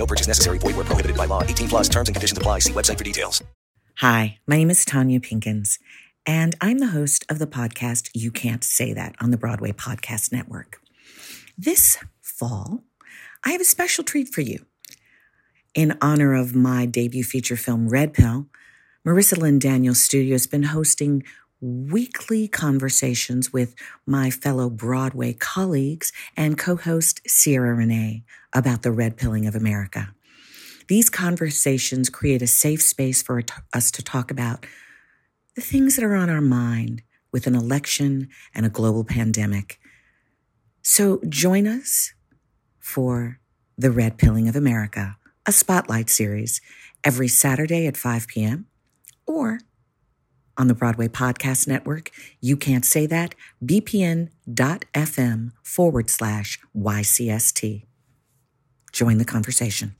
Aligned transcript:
No 0.00 0.06
purchase 0.06 0.26
necessary. 0.26 0.56
Void 0.56 0.76
where 0.76 0.86
prohibited 0.86 1.14
by 1.14 1.26
law. 1.26 1.42
18 1.42 1.68
plus 1.68 1.88
terms 1.88 2.08
and 2.08 2.16
conditions 2.16 2.38
apply. 2.38 2.60
See 2.60 2.72
website 2.72 2.96
for 2.96 3.04
details. 3.04 3.44
Hi, 3.98 4.38
my 4.46 4.56
name 4.56 4.70
is 4.70 4.86
Tonya 4.86 5.20
Pinkins, 5.20 5.78
and 6.24 6.56
I'm 6.58 6.78
the 6.78 6.86
host 6.86 7.26
of 7.28 7.38
the 7.38 7.46
podcast 7.46 8.08
You 8.14 8.30
Can't 8.30 8.64
Say 8.64 8.94
That 8.94 9.14
on 9.20 9.30
the 9.30 9.36
Broadway 9.36 9.72
Podcast 9.72 10.32
Network. 10.32 10.80
This 11.58 11.98
fall, 12.22 12.82
I 13.44 13.50
have 13.50 13.60
a 13.60 13.64
special 13.64 14.02
treat 14.02 14.30
for 14.30 14.40
you. 14.40 14.64
In 15.74 15.98
honor 16.00 16.32
of 16.32 16.54
my 16.54 16.86
debut 16.86 17.22
feature 17.22 17.56
film, 17.56 17.90
Red 17.90 18.14
Pill, 18.14 18.46
Marissa 19.06 19.36
Lynn 19.36 19.58
Daniels 19.58 20.00
Studio 20.00 20.32
has 20.32 20.46
been 20.46 20.62
hosting 20.62 21.22
weekly 21.60 22.48
conversations 22.48 23.52
with 23.52 23.74
my 24.06 24.30
fellow 24.30 24.70
Broadway 24.70 25.32
colleagues 25.34 26.12
and 26.36 26.58
co 26.58 26.76
host 26.76 27.20
Sierra 27.26 27.74
Renee 27.74 28.24
about 28.54 28.82
the 28.82 28.92
red 28.92 29.16
pilling 29.16 29.46
of 29.46 29.54
America. 29.54 30.12
These 30.88 31.10
conversations 31.10 32.10
create 32.10 32.42
a 32.42 32.46
safe 32.46 32.82
space 32.82 33.22
for 33.22 33.42
us 33.72 33.90
to 33.92 34.02
talk 34.02 34.30
about 34.30 34.66
the 35.54 35.60
things 35.60 35.96
that 35.96 36.04
are 36.04 36.16
on 36.16 36.30
our 36.30 36.40
mind 36.40 37.02
with 37.32 37.46
an 37.46 37.54
election 37.54 38.28
and 38.54 38.66
a 38.66 38.70
global 38.70 39.04
pandemic. 39.04 39.78
So 40.82 41.20
join 41.28 41.66
us 41.66 42.12
for 42.78 43.38
The 43.78 43.90
Red 43.90 44.18
Pilling 44.18 44.48
of 44.48 44.56
America, 44.56 45.16
a 45.46 45.52
spotlight 45.52 46.10
series 46.10 46.60
every 47.04 47.28
Saturday 47.28 47.86
at 47.86 47.96
5 47.96 48.26
p.m. 48.26 48.66
or 49.26 49.60
on 50.60 50.68
the 50.68 50.74
Broadway 50.74 51.08
Podcast 51.08 51.66
Network. 51.66 52.10
You 52.40 52.54
can't 52.54 52.84
say 52.84 53.06
that. 53.06 53.34
bpn.fm 53.64 54.28
forward 55.62 56.10
slash 56.10 56.60
YCST. 56.76 57.86
Join 58.92 59.16
the 59.16 59.24
conversation. 59.24 59.96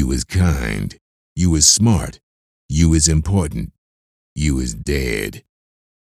You 0.00 0.12
is 0.12 0.24
kind. 0.24 0.96
You 1.36 1.54
is 1.56 1.66
smart. 1.66 2.20
You 2.70 2.94
is 2.94 3.06
important. 3.06 3.74
You 4.34 4.58
is 4.58 4.72
dead. 4.72 5.44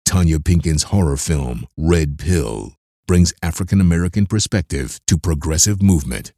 Tonya 0.06 0.40
Pinkins' 0.40 0.92
horror 0.92 1.16
film, 1.16 1.66
Red 1.78 2.20
Pill, 2.20 2.74
brings 3.08 3.34
African 3.42 3.80
American 3.80 4.26
perspective 4.26 5.00
to 5.08 5.18
progressive 5.18 5.82
movement. 5.82 6.34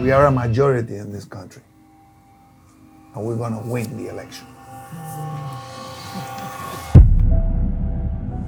We 0.00 0.10
are 0.10 0.24
a 0.24 0.30
majority 0.30 0.96
in 0.96 1.12
this 1.12 1.26
country, 1.26 1.62
and 3.14 3.26
we're 3.26 3.36
going 3.36 3.52
to 3.52 3.68
win 3.68 4.02
the 4.02 4.08
election. 4.08 4.46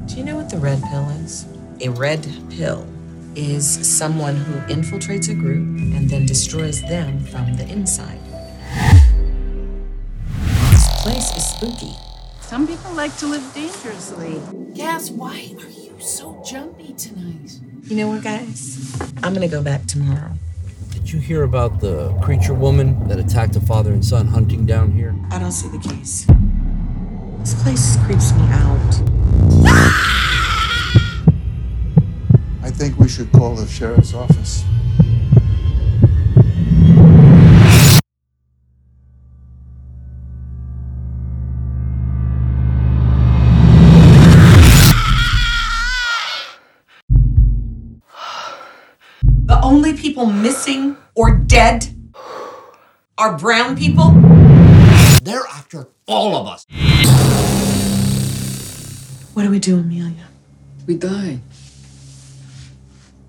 Do 0.07 0.17
you 0.17 0.25
know 0.25 0.37
what 0.37 0.49
the 0.49 0.57
red 0.57 0.83
pill 0.85 1.07
is? 1.23 1.45
A 1.83 1.91
red 1.91 2.27
pill 2.49 2.89
is 3.37 3.87
someone 3.87 4.35
who 4.35 4.55
infiltrates 4.75 5.29
a 5.31 5.35
group 5.35 5.67
and 5.95 6.09
then 6.09 6.25
destroys 6.25 6.81
them 6.83 7.21
from 7.21 7.55
the 7.57 7.69
inside. 7.69 8.19
This 10.71 11.03
place 11.03 11.37
is 11.37 11.45
spooky. 11.45 11.95
Some 12.41 12.67
people 12.67 12.93
like 12.95 13.17
to 13.19 13.27
live 13.27 13.45
dangerously. 13.55 14.41
Cass, 14.75 15.11
why 15.11 15.55
are 15.59 15.69
you 15.69 15.95
so 16.01 16.43
jumpy 16.49 16.95
tonight? 16.95 17.61
You 17.85 17.97
know 17.97 18.09
what, 18.09 18.25
guys? 18.25 18.99
I'm 19.23 19.35
gonna 19.35 19.49
go 19.49 19.63
back 19.63 19.87
tomorrow. 19.87 20.33
Did 20.91 21.13
you 21.13 21.21
hear 21.21 21.43
about 21.43 21.81
the 21.81 22.13
creature 22.23 22.55
woman 22.55 23.07
that 23.09 23.19
attacked 23.19 23.55
a 23.57 23.61
father 23.61 23.93
and 23.93 24.05
son 24.05 24.27
hunting 24.27 24.65
down 24.67 24.93
here? 24.93 25.15
I 25.31 25.39
don't 25.39 25.53
see 25.53 25.69
the 25.69 25.79
case. 25.79 26.27
This 27.41 27.63
place 27.63 27.97
creeps 28.05 28.33
me 28.33 28.43
out. 28.51 29.16
Think 32.77 32.99
we 32.99 33.09
should 33.09 33.33
call 33.33 33.55
the 33.55 33.67
sheriff's 33.67 34.13
office. 34.13 34.63
The 49.47 49.59
only 49.63 49.95
people 49.95 50.27
missing 50.27 50.99
or 51.15 51.35
dead 51.35 51.89
are 53.17 53.39
brown 53.39 53.79
people? 53.79 54.11
They're 55.23 55.47
after 55.51 55.89
all 56.07 56.37
of 56.37 56.47
us. 56.47 56.67
What 59.33 59.45
do 59.45 59.51
we 59.51 59.61
do, 59.61 59.79
Amelia? 59.79 60.29
We 60.87 60.97
die. 60.99 61.41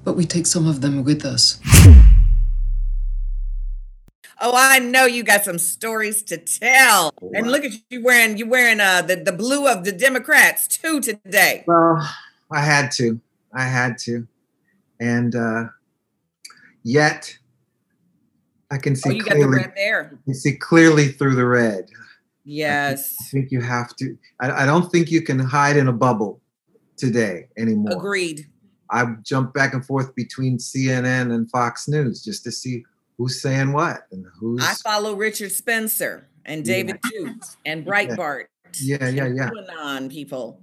But 0.07 0.15
we 0.15 0.25
take 0.25 0.45
some 0.45 0.69
of 0.69 0.79
them 0.79 1.03
with 1.03 1.25
us. 1.25 1.59
Oh, 4.39 4.53
I 4.55 4.79
know 4.79 5.03
you 5.03 5.21
got 5.21 5.43
some 5.43 5.57
stories 5.57 6.23
to 6.23 6.37
tell. 6.37 7.13
And 7.33 7.51
look 7.51 7.65
at 7.65 7.73
you 7.89 8.01
wearing 8.05 8.37
you 8.37 8.47
wearing 8.47 8.79
uh 8.79 9.01
the, 9.01 9.17
the 9.17 9.33
blue 9.33 9.67
of 9.67 9.83
the 9.83 9.91
Democrats 9.91 10.65
too 10.65 11.01
today. 11.01 11.65
Well, 11.67 12.09
I 12.49 12.61
had 12.61 12.89
to. 12.93 13.19
I 13.53 13.63
had 13.63 13.97
to. 14.05 14.25
And 15.01 15.35
uh 15.35 15.65
yet 16.83 17.37
I 18.71 18.77
can 18.77 18.95
see 18.95 19.09
Oh, 19.09 19.11
you 19.11 19.23
got 19.23 19.33
the 19.33 19.43
clearly 19.43 19.57
red 19.57 19.73
there. 19.75 20.17
you 20.25 20.33
see 20.33 20.55
clearly 20.55 21.09
through 21.09 21.35
the 21.35 21.45
red. 21.45 21.89
Yes. 22.45 23.17
I 23.19 23.25
think 23.25 23.51
you 23.51 23.59
have 23.59 23.93
to 23.97 24.17
I, 24.39 24.63
I 24.63 24.65
don't 24.65 24.89
think 24.89 25.11
you 25.11 25.21
can 25.21 25.37
hide 25.37 25.75
in 25.75 25.89
a 25.89 25.93
bubble 25.93 26.39
today 26.95 27.49
anymore. 27.57 27.97
Agreed. 27.97 28.47
I 28.89 29.05
jump 29.23 29.53
back 29.53 29.73
and 29.73 29.85
forth 29.85 30.15
between 30.15 30.57
CNN 30.57 31.33
and 31.33 31.49
Fox 31.49 31.87
News 31.87 32.23
just 32.23 32.43
to 32.43 32.51
see 32.51 32.85
who's 33.17 33.41
saying 33.41 33.73
what 33.73 34.07
and 34.11 34.25
who's 34.39 34.63
I 34.63 34.73
follow 34.75 35.13
Richard 35.13 35.51
Spencer 35.51 36.27
and 36.45 36.63
David 36.63 36.99
Jukes 37.11 37.57
and 37.65 37.85
Breitbart. 37.85 38.45
Yeah, 38.79 39.09
yeah, 39.09 39.27
yeah. 39.27 39.49
on 39.79 40.09
people. 40.09 40.61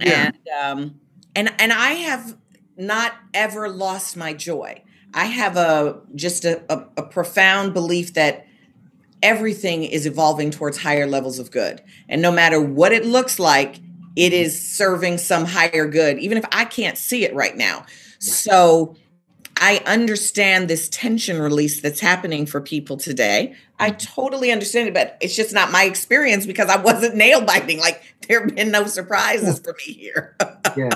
Yeah. 0.00 0.30
And 0.30 0.48
um 0.62 1.00
and 1.34 1.52
and 1.58 1.72
I 1.72 1.92
have 1.92 2.36
not 2.76 3.14
ever 3.34 3.68
lost 3.68 4.16
my 4.16 4.32
joy. 4.32 4.82
I 5.14 5.26
have 5.26 5.56
a 5.56 6.00
just 6.14 6.44
a, 6.44 6.62
a, 6.72 6.86
a 6.96 7.02
profound 7.02 7.74
belief 7.74 8.14
that 8.14 8.46
everything 9.22 9.84
is 9.84 10.06
evolving 10.06 10.50
towards 10.50 10.78
higher 10.78 11.06
levels 11.06 11.38
of 11.38 11.50
good. 11.50 11.82
And 12.08 12.20
no 12.20 12.32
matter 12.32 12.60
what 12.60 12.92
it 12.92 13.04
looks 13.04 13.38
like, 13.38 13.76
it 14.16 14.32
is 14.32 14.60
serving 14.60 15.18
some 15.18 15.44
higher 15.44 15.86
good, 15.86 16.18
even 16.18 16.38
if 16.38 16.44
I 16.52 16.64
can't 16.64 16.98
see 16.98 17.24
it 17.24 17.34
right 17.34 17.56
now. 17.56 17.86
So 18.18 18.96
I 19.56 19.80
understand 19.86 20.68
this 20.68 20.88
tension 20.88 21.40
release 21.40 21.80
that's 21.80 22.00
happening 22.00 22.46
for 22.46 22.60
people 22.60 22.96
today. 22.96 23.54
I 23.78 23.90
totally 23.90 24.50
understand 24.50 24.88
it, 24.88 24.94
but 24.94 25.16
it's 25.20 25.36
just 25.36 25.52
not 25.52 25.70
my 25.70 25.84
experience 25.84 26.46
because 26.46 26.68
I 26.68 26.80
wasn't 26.80 27.16
nail 27.16 27.40
biting. 27.40 27.78
Like 27.78 28.02
there 28.28 28.40
have 28.40 28.54
been 28.54 28.70
no 28.70 28.86
surprises 28.86 29.60
for 29.60 29.76
me 29.86 29.94
here. 29.94 30.36
yeah. 30.76 30.88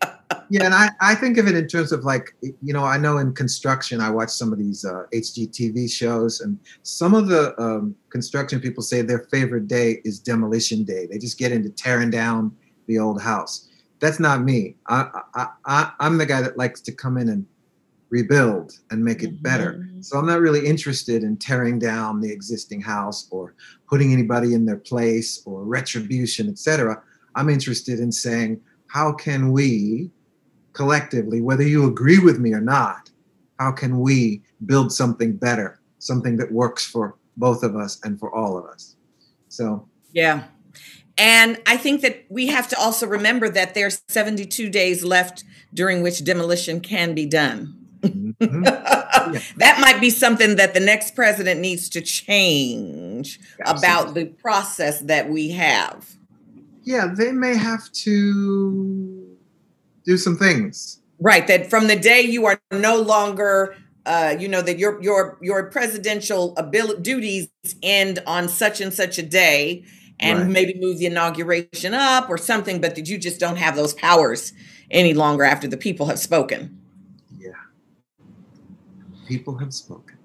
yeah, 0.50 0.64
and 0.64 0.74
I, 0.74 0.90
I 1.00 1.14
think 1.14 1.38
of 1.38 1.46
it 1.46 1.54
in 1.54 1.68
terms 1.68 1.92
of 1.92 2.04
like, 2.04 2.34
you 2.42 2.72
know, 2.72 2.84
I 2.84 2.96
know 2.98 3.18
in 3.18 3.34
construction, 3.34 4.00
I 4.00 4.10
watch 4.10 4.30
some 4.30 4.52
of 4.52 4.58
these 4.58 4.84
uh, 4.84 5.04
HGTV 5.12 5.90
shows, 5.90 6.40
and 6.40 6.58
some 6.82 7.14
of 7.14 7.28
the 7.28 7.60
um, 7.60 7.94
construction 8.10 8.60
people 8.60 8.82
say 8.82 9.02
their 9.02 9.26
favorite 9.30 9.68
day 9.68 10.00
is 10.04 10.18
demolition 10.18 10.84
day. 10.84 11.06
They 11.06 11.18
just 11.18 11.38
get 11.38 11.52
into 11.52 11.70
tearing 11.70 12.10
down 12.10 12.54
the 12.88 12.98
old 12.98 13.22
house. 13.22 13.68
That's 14.00 14.18
not 14.18 14.42
me. 14.42 14.76
I, 14.88 15.22
I, 15.34 15.46
I, 15.66 15.92
I'm 16.00 16.18
the 16.18 16.26
guy 16.26 16.40
that 16.40 16.58
likes 16.58 16.80
to 16.82 16.92
come 16.92 17.16
in 17.16 17.28
and 17.28 17.46
rebuild 18.10 18.72
and 18.90 19.04
make 19.04 19.22
it 19.22 19.42
better. 19.42 19.74
Mm-hmm. 19.74 20.00
So 20.00 20.18
I'm 20.18 20.26
not 20.26 20.40
really 20.40 20.66
interested 20.66 21.22
in 21.22 21.36
tearing 21.36 21.78
down 21.78 22.20
the 22.20 22.32
existing 22.32 22.80
house 22.80 23.28
or 23.30 23.54
putting 23.88 24.12
anybody 24.12 24.54
in 24.54 24.64
their 24.64 24.76
place 24.76 25.42
or 25.44 25.64
retribution, 25.64 26.48
etc. 26.48 27.02
I'm 27.34 27.50
interested 27.50 28.00
in 28.00 28.10
saying, 28.10 28.60
how 28.88 29.12
can 29.12 29.52
we 29.52 30.10
collectively, 30.72 31.40
whether 31.40 31.64
you 31.64 31.86
agree 31.86 32.18
with 32.18 32.38
me 32.38 32.52
or 32.52 32.60
not, 32.60 33.10
how 33.58 33.72
can 33.72 34.00
we 34.00 34.42
build 34.66 34.92
something 34.92 35.36
better, 35.36 35.80
something 35.98 36.36
that 36.36 36.50
works 36.50 36.86
for 36.86 37.16
both 37.36 37.62
of 37.62 37.76
us 37.76 38.00
and 38.04 38.18
for 38.18 38.34
all 38.34 38.56
of 38.56 38.64
us? 38.66 38.96
So, 39.48 39.88
Yeah. 40.12 40.44
And 41.18 41.60
I 41.66 41.76
think 41.76 42.02
that 42.02 42.24
we 42.28 42.46
have 42.46 42.68
to 42.68 42.78
also 42.78 43.06
remember 43.06 43.48
that 43.48 43.74
there's 43.74 44.02
72 44.08 44.70
days 44.70 45.02
left 45.02 45.42
during 45.74 46.00
which 46.02 46.24
demolition 46.24 46.80
can 46.80 47.14
be 47.14 47.26
done. 47.26 47.74
that 48.00 49.78
might 49.80 50.00
be 50.00 50.10
something 50.10 50.54
that 50.54 50.72
the 50.72 50.80
next 50.80 51.16
president 51.16 51.60
needs 51.60 51.88
to 51.88 52.00
change 52.00 53.40
about 53.66 54.14
the 54.14 54.26
process 54.26 55.00
that 55.00 55.28
we 55.28 55.50
have. 55.50 56.14
yeah, 56.84 57.12
they 57.12 57.32
may 57.32 57.56
have 57.56 57.90
to 57.92 59.36
do 60.04 60.16
some 60.16 60.36
things. 60.36 61.00
Right, 61.20 61.46
that 61.48 61.68
from 61.68 61.88
the 61.88 61.96
day 61.96 62.20
you 62.20 62.46
are 62.46 62.60
no 62.70 62.96
longer 63.02 63.74
uh, 64.06 64.36
you 64.38 64.48
know 64.48 64.62
that 64.62 64.78
your 64.78 65.02
your 65.02 65.36
your 65.42 65.64
presidential 65.64 66.54
ability 66.56 67.02
duties 67.02 67.48
end 67.82 68.20
on 68.26 68.48
such 68.48 68.80
and 68.80 68.94
such 68.94 69.18
a 69.18 69.22
day 69.22 69.84
and 70.20 70.38
Right. 70.40 70.48
maybe 70.48 70.78
move 70.80 70.98
the 70.98 71.06
inauguration 71.06 71.94
up 71.94 72.28
or 72.28 72.38
something 72.38 72.80
but 72.80 72.94
that 72.94 73.08
you 73.08 73.18
just 73.18 73.38
don't 73.40 73.56
have 73.56 73.76
those 73.76 73.94
powers 73.94 74.52
any 74.90 75.14
longer 75.14 75.44
after 75.44 75.68
the 75.68 75.76
people 75.76 76.06
have 76.06 76.18
spoken. 76.18 76.78
Yeah. 77.38 77.50
People 79.26 79.56
have 79.58 79.72
spoken. 79.72 80.16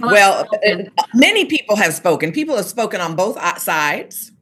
Well, 0.00 0.46
uh, 0.66 1.04
many 1.14 1.46
people 1.46 1.76
have 1.76 1.94
spoken. 1.94 2.32
People 2.32 2.56
have 2.56 2.66
spoken 2.66 3.00
on 3.00 3.16
both 3.16 3.36
uh, 3.36 3.56
sides. 3.56 4.32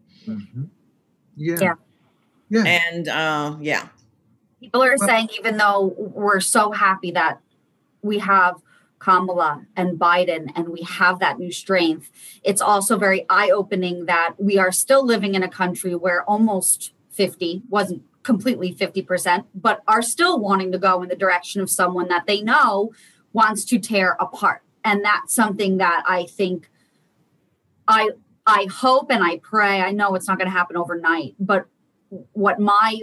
Yeah. 1.36 1.74
Yeah. 2.48 2.64
And 2.64 3.08
uh, 3.08 3.56
yeah. 3.60 3.88
People 4.60 4.82
are 4.82 4.96
saying, 4.98 5.28
even 5.38 5.56
though 5.56 5.94
we're 5.96 6.40
so 6.40 6.72
happy 6.72 7.10
that 7.12 7.40
we 8.02 8.18
have 8.18 8.56
Kamala 8.98 9.66
and 9.76 9.98
Biden 9.98 10.50
and 10.54 10.68
we 10.68 10.82
have 10.82 11.18
that 11.20 11.38
new 11.38 11.52
strength, 11.52 12.10
it's 12.42 12.60
also 12.60 12.96
very 12.96 13.26
eye 13.28 13.50
opening 13.50 14.06
that 14.06 14.34
we 14.38 14.58
are 14.58 14.72
still 14.72 15.04
living 15.04 15.34
in 15.34 15.42
a 15.42 15.48
country 15.48 15.94
where 15.94 16.24
almost 16.24 16.92
50 17.10 17.62
wasn't 17.68 18.02
completely 18.22 18.74
50%, 18.74 19.44
but 19.54 19.82
are 19.86 20.02
still 20.02 20.40
wanting 20.40 20.72
to 20.72 20.78
go 20.78 21.02
in 21.02 21.08
the 21.08 21.16
direction 21.16 21.60
of 21.60 21.70
someone 21.70 22.08
that 22.08 22.26
they 22.26 22.42
know 22.42 22.92
wants 23.32 23.64
to 23.66 23.78
tear 23.78 24.16
apart. 24.18 24.62
And 24.84 25.04
that's 25.04 25.34
something 25.34 25.78
that 25.78 26.02
I 26.06 26.24
think 26.24 26.68
I 27.88 28.10
I 28.46 28.66
hope 28.72 29.10
and 29.10 29.24
I 29.24 29.38
pray. 29.38 29.80
I 29.80 29.90
know 29.90 30.14
it's 30.14 30.28
not 30.28 30.38
going 30.38 30.46
to 30.46 30.56
happen 30.56 30.76
overnight, 30.76 31.34
but 31.38 31.66
what 32.32 32.60
my 32.60 33.02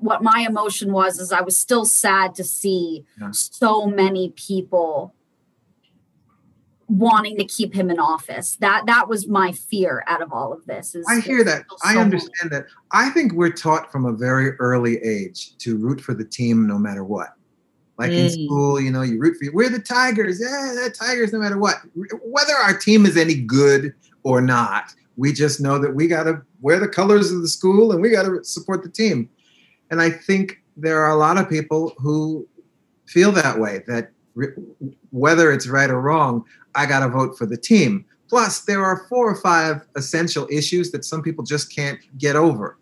what 0.00 0.22
my 0.22 0.44
emotion 0.48 0.92
was 0.92 1.18
is 1.18 1.32
I 1.32 1.40
was 1.40 1.56
still 1.58 1.84
sad 1.84 2.34
to 2.36 2.44
see 2.44 3.04
Yeah. 3.20 3.30
so 3.32 3.86
many 3.86 4.30
people 4.30 5.14
wanting 6.88 7.36
to 7.36 7.44
keep 7.44 7.74
him 7.74 7.90
in 7.90 7.98
office. 7.98 8.56
That 8.60 8.86
that 8.86 9.08
was 9.08 9.28
my 9.28 9.52
fear 9.52 10.04
out 10.06 10.22
of 10.22 10.32
all 10.32 10.52
of 10.52 10.64
this. 10.66 10.94
Is 10.94 11.04
I 11.08 11.20
hear 11.20 11.44
that. 11.44 11.64
still 11.66 11.78
I 11.84 11.94
so 11.94 12.00
understand 12.00 12.50
that. 12.50 12.66
I 12.92 13.10
think 13.10 13.32
we're 13.32 13.52
taught 13.52 13.92
from 13.92 14.06
a 14.06 14.12
very 14.12 14.52
early 14.58 14.96
age 15.02 15.56
to 15.58 15.76
root 15.76 16.00
for 16.00 16.14
the 16.14 16.24
team 16.24 16.66
no 16.66 16.78
matter 16.78 17.04
what. 17.04 17.34
Like 17.98 18.12
in 18.12 18.26
Mm. 18.26 18.44
school, 18.46 18.80
you 18.80 18.90
know, 18.90 19.02
you 19.02 19.18
root 19.18 19.36
for 19.36 19.44
you. 19.44 19.52
we're 19.52 19.68
the 19.68 19.80
Tigers. 19.80 20.40
Yeah, 20.40 20.72
the 20.84 20.90
Tigers 20.90 21.32
no 21.32 21.40
matter 21.40 21.58
what. 21.58 21.76
Whether 22.24 22.54
our 22.54 22.76
team 22.78 23.04
is 23.04 23.16
any 23.16 23.34
good 23.34 23.92
or 24.22 24.40
not, 24.40 24.94
we 25.16 25.32
just 25.32 25.60
know 25.60 25.78
that 25.80 25.94
we 25.94 26.06
got 26.06 26.22
to 26.24 26.40
wear 26.60 26.78
the 26.78 26.88
colors 26.88 27.32
of 27.32 27.42
the 27.42 27.48
school 27.48 27.92
and 27.92 28.00
we 28.00 28.08
got 28.10 28.22
to 28.22 28.42
support 28.44 28.82
the 28.82 28.88
team. 28.88 29.28
And 29.90 30.00
I 30.00 30.10
think 30.10 30.62
there 30.76 31.02
are 31.02 31.10
a 31.10 31.16
lot 31.16 31.38
of 31.38 31.48
people 31.48 31.94
who 31.98 32.46
feel 33.06 33.32
that 33.32 33.58
way 33.58 33.82
that 33.86 34.12
re- 34.34 34.54
whether 35.10 35.52
it's 35.52 35.66
right 35.66 35.90
or 35.90 36.00
wrong, 36.00 36.44
I 36.74 36.86
got 36.86 37.00
to 37.00 37.08
vote 37.08 37.36
for 37.36 37.46
the 37.46 37.56
team. 37.56 38.04
Plus, 38.28 38.60
there 38.60 38.84
are 38.84 39.06
four 39.08 39.30
or 39.30 39.36
five 39.36 39.86
essential 39.96 40.46
issues 40.50 40.90
that 40.92 41.04
some 41.04 41.22
people 41.22 41.44
just 41.44 41.74
can't 41.74 41.98
get 42.18 42.36
over. 42.36 42.78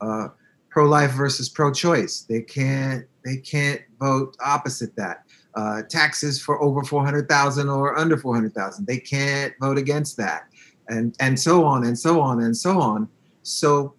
Uh, 0.00 0.28
pro-life 0.70 1.12
versus 1.12 1.48
pro-choice. 1.48 2.22
They 2.28 2.40
can't. 2.40 3.06
They 3.24 3.36
can't 3.36 3.80
vote 4.00 4.36
opposite 4.44 4.96
that. 4.96 5.22
Uh, 5.54 5.82
taxes 5.88 6.42
for 6.42 6.60
over 6.60 6.82
four 6.82 7.04
hundred 7.04 7.28
thousand 7.28 7.68
or 7.68 7.96
under 7.96 8.16
four 8.16 8.34
hundred 8.34 8.54
thousand. 8.54 8.86
They 8.86 8.98
can't 8.98 9.52
vote 9.60 9.78
against 9.78 10.16
that, 10.16 10.44
and 10.88 11.14
and 11.20 11.38
so 11.38 11.64
on 11.64 11.84
and 11.84 11.96
so 11.96 12.20
on 12.20 12.42
and 12.42 12.56
so 12.56 12.80
on. 12.80 13.08
So, 13.42 13.94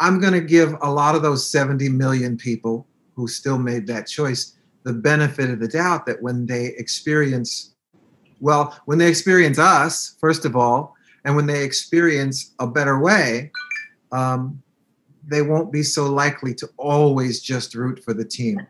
I'm 0.00 0.18
going 0.18 0.32
to 0.32 0.40
give 0.40 0.74
a 0.82 0.90
lot 0.90 1.14
of 1.14 1.22
those 1.22 1.48
seventy 1.48 1.88
million 1.88 2.36
people 2.36 2.86
who 3.14 3.28
still 3.28 3.58
made 3.58 3.86
that 3.86 4.06
choice 4.06 4.56
the 4.82 4.92
benefit 4.92 5.50
of 5.50 5.60
the 5.60 5.68
doubt 5.68 6.06
that 6.06 6.22
when 6.22 6.46
they 6.46 6.66
experience 6.78 7.74
well, 8.40 8.80
when 8.86 8.98
they 8.98 9.08
experience 9.08 9.58
us, 9.58 10.16
first 10.18 10.46
of 10.46 10.56
all, 10.56 10.96
and 11.24 11.36
when 11.36 11.46
they 11.46 11.62
experience 11.62 12.54
a 12.58 12.66
better 12.66 12.98
way, 12.98 13.52
um, 14.12 14.62
they 15.28 15.42
won't 15.42 15.70
be 15.70 15.82
so 15.82 16.06
likely 16.06 16.54
to 16.54 16.68
always 16.78 17.40
just 17.42 17.74
root 17.74 18.02
for 18.02 18.14
the 18.14 18.24
team. 18.24 18.66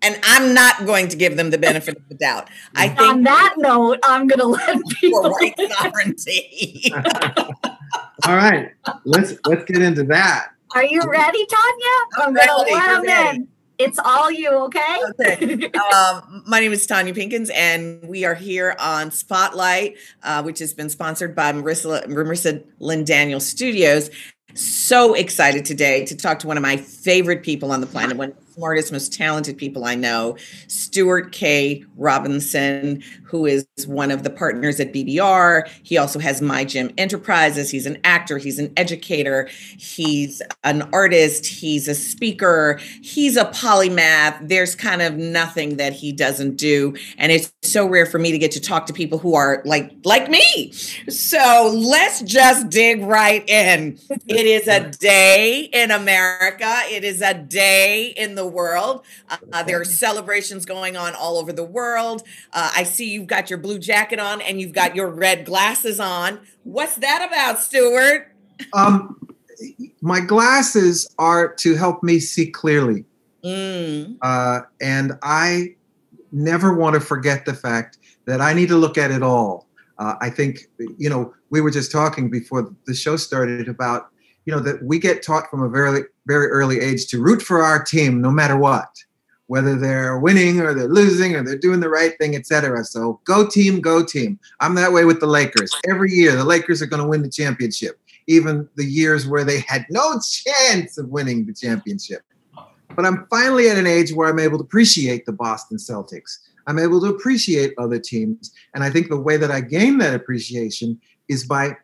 And 0.00 0.18
I'm 0.24 0.52
not 0.52 0.84
going 0.84 1.06
to 1.08 1.16
give 1.16 1.36
them 1.36 1.50
the 1.50 1.58
benefit 1.58 1.96
of 1.96 2.08
the 2.08 2.16
doubt. 2.16 2.48
I 2.74 2.88
think 2.88 3.00
On 3.00 3.22
that 3.22 3.54
note, 3.58 4.00
I'm 4.02 4.26
going 4.26 4.40
to 4.40 4.46
let 4.46 4.80
people. 5.00 5.22
for 5.22 5.30
white 5.30 5.54
sovereignty. 5.78 6.92
All 8.26 8.36
right, 8.36 8.70
let's 9.04 9.34
let's 9.46 9.64
get 9.64 9.82
into 9.82 10.04
that. 10.04 10.48
Are 10.74 10.84
you 10.84 11.02
ready, 11.02 11.46
Tonya? 11.46 11.98
I'm 12.16 12.34
ready, 12.34 12.48
going 12.48 12.72
let 12.72 12.88
I'm 12.88 13.04
them 13.04 13.26
ready. 13.26 13.46
It's 13.78 13.98
all 13.98 14.30
you, 14.30 14.48
okay? 14.48 15.00
um, 15.94 16.44
my 16.46 16.60
name 16.60 16.72
is 16.72 16.86
Tonya 16.86 17.14
Pinkins, 17.14 17.50
and 17.54 18.02
we 18.08 18.24
are 18.24 18.34
here 18.34 18.76
on 18.78 19.10
Spotlight, 19.10 19.96
uh, 20.22 20.42
which 20.42 20.58
has 20.60 20.72
been 20.72 20.88
sponsored 20.88 21.34
by 21.34 21.52
Marissa, 21.52 22.06
Marissa 22.06 22.64
Lynn 22.78 23.04
Daniel 23.04 23.40
Studios. 23.40 24.10
So 24.54 25.14
excited 25.14 25.64
today 25.64 26.04
to 26.06 26.16
talk 26.16 26.38
to 26.40 26.46
one 26.46 26.56
of 26.56 26.62
my 26.62 26.76
favorite 26.76 27.42
people 27.42 27.72
on 27.72 27.80
the 27.80 27.86
planet, 27.86 28.16
one 28.16 28.34
smartest, 28.52 28.92
most 28.92 29.12
talented 29.12 29.56
people 29.56 29.84
I 29.84 29.94
know, 29.94 30.36
Stuart 30.68 31.32
K. 31.32 31.84
Robinson, 31.96 33.02
who 33.24 33.46
is 33.46 33.66
one 33.86 34.10
of 34.10 34.24
the 34.24 34.30
partners 34.30 34.78
at 34.78 34.92
BBR. 34.92 35.68
He 35.82 35.96
also 35.96 36.18
has 36.18 36.42
My 36.42 36.64
Gym 36.64 36.90
Enterprises. 36.98 37.70
He's 37.70 37.86
an 37.86 37.98
actor, 38.04 38.38
he's 38.38 38.58
an 38.58 38.72
educator, 38.76 39.48
he's 39.78 40.42
an 40.64 40.82
artist, 40.92 41.46
he's 41.46 41.88
a 41.88 41.94
speaker, 41.94 42.78
he's 43.00 43.36
a 43.36 43.46
polymath. 43.46 44.46
There's 44.46 44.74
kind 44.74 45.00
of 45.00 45.14
nothing 45.16 45.76
that 45.76 45.94
he 45.94 46.12
doesn't 46.12 46.56
do. 46.56 46.94
And 47.16 47.32
it's 47.32 47.52
so 47.62 47.86
rare 47.86 48.06
for 48.06 48.18
me 48.18 48.32
to 48.32 48.38
get 48.38 48.52
to 48.52 48.60
talk 48.60 48.86
to 48.86 48.92
people 48.92 49.18
who 49.18 49.34
are 49.34 49.62
like 49.64 49.92
like 50.04 50.28
me. 50.28 50.72
So 50.72 51.72
let's 51.74 52.20
just 52.22 52.68
dig 52.68 53.02
right 53.02 53.48
in. 53.48 53.98
It 54.28 54.46
is 54.46 54.68
a 54.68 54.90
day 54.90 55.70
in 55.72 55.90
America. 55.90 56.80
It 56.90 57.04
is 57.04 57.22
a 57.22 57.34
day 57.34 58.12
in 58.16 58.34
the 58.34 58.41
world. 58.46 59.04
Uh, 59.52 59.62
there 59.62 59.80
are 59.80 59.84
celebrations 59.84 60.64
going 60.64 60.96
on 60.96 61.14
all 61.14 61.38
over 61.38 61.52
the 61.52 61.64
world. 61.64 62.22
Uh, 62.52 62.70
I 62.74 62.84
see 62.84 63.10
you've 63.10 63.26
got 63.26 63.50
your 63.50 63.58
blue 63.58 63.78
jacket 63.78 64.18
on 64.18 64.40
and 64.40 64.60
you've 64.60 64.72
got 64.72 64.94
your 64.96 65.08
red 65.08 65.44
glasses 65.44 66.00
on. 66.00 66.40
What's 66.64 66.96
that 66.96 67.26
about, 67.26 67.60
Stuart? 67.60 68.32
Um, 68.72 69.28
my 70.00 70.20
glasses 70.20 71.12
are 71.18 71.52
to 71.54 71.74
help 71.74 72.02
me 72.02 72.18
see 72.20 72.50
clearly, 72.50 73.04
Mm. 73.44 74.18
uh, 74.22 74.60
and 74.80 75.12
I 75.22 75.74
never 76.30 76.74
want 76.74 76.94
to 76.94 77.00
forget 77.00 77.44
the 77.44 77.54
fact 77.54 77.98
that 78.26 78.40
I 78.40 78.52
need 78.54 78.68
to 78.68 78.76
look 78.76 78.96
at 78.96 79.10
it 79.10 79.22
all. 79.22 79.66
Uh, 79.98 80.14
I 80.20 80.30
think, 80.30 80.68
you 80.96 81.10
know, 81.10 81.34
we 81.50 81.60
were 81.60 81.70
just 81.70 81.92
talking 81.92 82.30
before 82.30 82.72
the 82.86 82.94
show 82.94 83.16
started 83.16 83.68
about, 83.68 84.08
you 84.46 84.52
know, 84.52 84.60
that 84.60 84.82
we 84.84 84.98
get 84.98 85.22
taught 85.22 85.50
from 85.50 85.62
a 85.62 85.68
very, 85.68 86.04
very 86.26 86.48
early 86.48 86.80
age 86.80 87.06
to 87.08 87.20
root 87.20 87.42
for 87.42 87.62
our 87.62 87.82
team 87.82 88.20
no 88.20 88.30
matter 88.30 88.56
what, 88.56 88.88
whether 89.46 89.76
they're 89.76 90.18
winning 90.18 90.60
or 90.60 90.74
they're 90.74 90.88
losing 90.88 91.34
or 91.34 91.42
they're 91.42 91.58
doing 91.58 91.80
the 91.80 91.88
right 91.88 92.16
thing, 92.18 92.36
etc. 92.36 92.84
So 92.84 93.20
go 93.24 93.48
team, 93.48 93.80
go 93.80 94.04
team. 94.04 94.38
I'm 94.60 94.74
that 94.76 94.92
way 94.92 95.04
with 95.04 95.20
the 95.20 95.26
Lakers. 95.26 95.72
Every 95.88 96.12
year, 96.12 96.36
the 96.36 96.44
Lakers 96.44 96.80
are 96.82 96.86
going 96.86 97.02
to 97.02 97.08
win 97.08 97.22
the 97.22 97.30
championship, 97.30 97.98
even 98.26 98.68
the 98.76 98.84
years 98.84 99.26
where 99.26 99.44
they 99.44 99.60
had 99.60 99.84
no 99.90 100.20
chance 100.30 100.98
of 100.98 101.08
winning 101.08 101.46
the 101.46 101.54
championship. 101.54 102.22
but 102.94 103.04
I'm 103.04 103.26
finally 103.30 103.68
at 103.68 103.78
an 103.78 103.86
age 103.86 104.12
where 104.12 104.28
I'm 104.28 104.38
able 104.38 104.58
to 104.58 104.64
appreciate 104.64 105.26
the 105.26 105.32
Boston 105.32 105.78
Celtics. 105.78 106.38
I'm 106.66 106.78
able 106.78 107.00
to 107.00 107.08
appreciate 107.08 107.74
other 107.78 107.98
teams. 107.98 108.52
And 108.74 108.84
I 108.84 108.90
think 108.90 109.08
the 109.08 109.20
way 109.20 109.36
that 109.36 109.50
I 109.50 109.60
gain 109.60 109.98
that 109.98 110.14
appreciation 110.14 111.00
is 111.28 111.44
by 111.44 111.76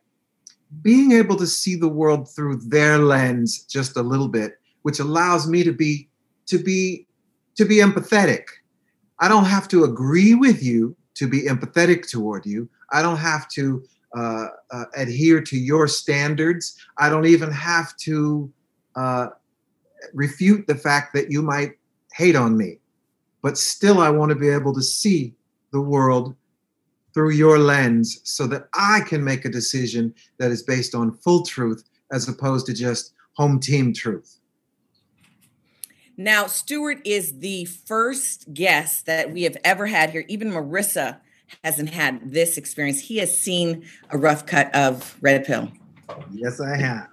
being 0.82 1.12
able 1.12 1.36
to 1.36 1.46
see 1.46 1.76
the 1.76 1.88
world 1.88 2.28
through 2.34 2.56
their 2.56 2.98
lens 2.98 3.64
just 3.64 3.96
a 3.96 4.02
little 4.02 4.28
bit, 4.28 4.58
which 4.82 5.00
allows 5.00 5.48
me 5.48 5.64
to 5.64 5.72
be 5.72 6.08
to 6.46 6.58
be 6.58 7.06
to 7.56 7.64
be 7.64 7.76
empathetic. 7.76 8.44
I 9.20 9.28
don't 9.28 9.44
have 9.44 9.68
to 9.68 9.84
agree 9.84 10.34
with 10.34 10.62
you 10.62 10.96
to 11.14 11.26
be 11.26 11.42
empathetic 11.42 12.08
toward 12.08 12.46
you. 12.46 12.68
I 12.92 13.02
don't 13.02 13.16
have 13.16 13.48
to 13.50 13.82
uh, 14.16 14.46
uh, 14.70 14.84
adhere 14.96 15.40
to 15.40 15.58
your 15.58 15.88
standards. 15.88 16.76
I 16.96 17.10
don't 17.10 17.26
even 17.26 17.50
have 17.50 17.96
to 17.98 18.50
uh, 18.94 19.28
refute 20.14 20.66
the 20.66 20.76
fact 20.76 21.12
that 21.14 21.30
you 21.30 21.42
might 21.42 21.72
hate 22.14 22.36
on 22.36 22.56
me. 22.56 22.78
But 23.42 23.58
still, 23.58 24.00
I 24.00 24.10
want 24.10 24.30
to 24.30 24.36
be 24.36 24.48
able 24.48 24.74
to 24.74 24.82
see 24.82 25.34
the 25.72 25.80
world 25.80 26.34
through 27.14 27.30
your 27.30 27.58
lens 27.58 28.20
so 28.24 28.46
that 28.46 28.68
I 28.74 29.00
can 29.06 29.24
make 29.24 29.44
a 29.44 29.48
decision 29.48 30.14
that 30.38 30.50
is 30.50 30.62
based 30.62 30.94
on 30.94 31.12
full 31.12 31.44
truth 31.44 31.84
as 32.12 32.28
opposed 32.28 32.66
to 32.66 32.74
just 32.74 33.12
home 33.34 33.60
team 33.60 33.92
truth. 33.92 34.38
Now, 36.16 36.46
Stuart 36.46 36.98
is 37.04 37.38
the 37.38 37.64
first 37.66 38.52
guest 38.52 39.06
that 39.06 39.30
we 39.32 39.44
have 39.44 39.56
ever 39.64 39.86
had 39.86 40.10
here. 40.10 40.24
Even 40.28 40.50
Marissa 40.50 41.18
hasn't 41.62 41.90
had 41.90 42.32
this 42.32 42.58
experience. 42.58 43.00
He 43.00 43.18
has 43.18 43.36
seen 43.36 43.84
a 44.10 44.18
rough 44.18 44.44
cut 44.44 44.74
of 44.74 45.16
Red 45.20 45.44
Pill. 45.44 45.70
Yes, 46.32 46.60
I 46.60 46.76
have. 46.76 47.08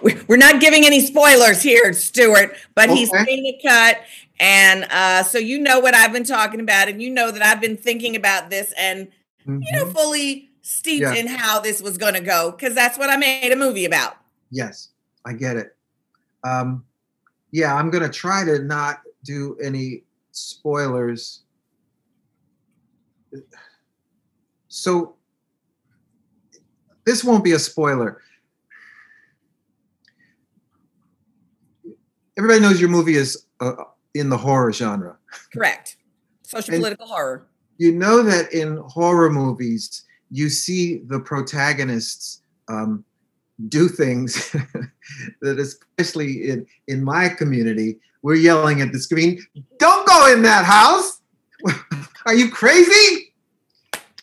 We're 0.28 0.36
not 0.36 0.60
giving 0.60 0.86
any 0.86 1.00
spoilers 1.00 1.60
here, 1.60 1.92
Stuart, 1.92 2.56
but 2.74 2.88
Okay. 2.88 2.98
he's 2.98 3.10
seen 3.10 3.44
the 3.44 3.58
cut. 3.62 3.98
And 4.40 4.84
uh, 4.90 5.24
so 5.24 5.38
you 5.38 5.58
know 5.58 5.80
what 5.80 5.94
I've 5.94 6.12
been 6.12 6.24
talking 6.24 6.60
about, 6.60 6.88
and 6.88 7.02
you 7.02 7.10
know 7.10 7.30
that 7.30 7.42
I've 7.42 7.60
been 7.60 7.76
thinking 7.76 8.16
about 8.16 8.50
this 8.50 8.72
and, 8.78 9.08
you 9.48 9.72
know, 9.72 9.86
fully 9.86 10.50
steeped 10.62 11.02
Yeah. 11.02 11.14
in 11.14 11.26
how 11.26 11.58
this 11.58 11.80
was 11.80 11.96
going 11.96 12.14
to 12.14 12.20
go, 12.20 12.50
because 12.50 12.74
that's 12.74 12.98
what 12.98 13.08
I 13.10 13.16
made 13.16 13.50
a 13.50 13.56
movie 13.56 13.86
about. 13.86 14.16
Yes, 14.50 14.90
I 15.24 15.32
get 15.32 15.56
it. 15.56 15.74
Um, 16.44 16.84
yeah, 17.50 17.74
I'm 17.74 17.90
going 17.90 18.04
to 18.04 18.10
try 18.10 18.44
to 18.44 18.58
not 18.60 19.00
do 19.24 19.56
any 19.62 20.04
spoilers. 20.32 21.42
So, 24.68 25.16
this 27.04 27.24
won't 27.24 27.42
be 27.42 27.52
a 27.52 27.58
spoiler. 27.58 28.20
Everybody 32.36 32.60
knows 32.60 32.80
your 32.80 32.90
movie 32.90 33.16
is 33.16 33.46
uh, 33.60 33.72
in 34.14 34.28
the 34.28 34.36
horror 34.36 34.72
genre. 34.72 35.16
Correct. 35.52 35.96
Social 36.42 36.76
political 36.76 37.06
horror. 37.06 37.46
You 37.78 37.92
know 37.92 38.22
that 38.22 38.52
in 38.52 38.76
horror 38.86 39.30
movies 39.30 40.04
you 40.30 40.50
see 40.50 40.98
the 41.06 41.18
protagonists 41.18 42.42
um, 42.68 43.04
do 43.68 43.88
things 43.88 44.52
that 45.40 45.58
especially 45.58 46.50
in 46.50 46.66
in 46.88 47.02
my 47.02 47.28
community 47.28 47.98
we're 48.22 48.34
yelling 48.34 48.80
at 48.80 48.92
the 48.92 48.98
screen 48.98 49.40
don't 49.78 50.06
go 50.06 50.32
in 50.32 50.42
that 50.42 50.64
house! 50.64 51.20
Are 52.26 52.34
you 52.34 52.50
crazy? 52.50 53.32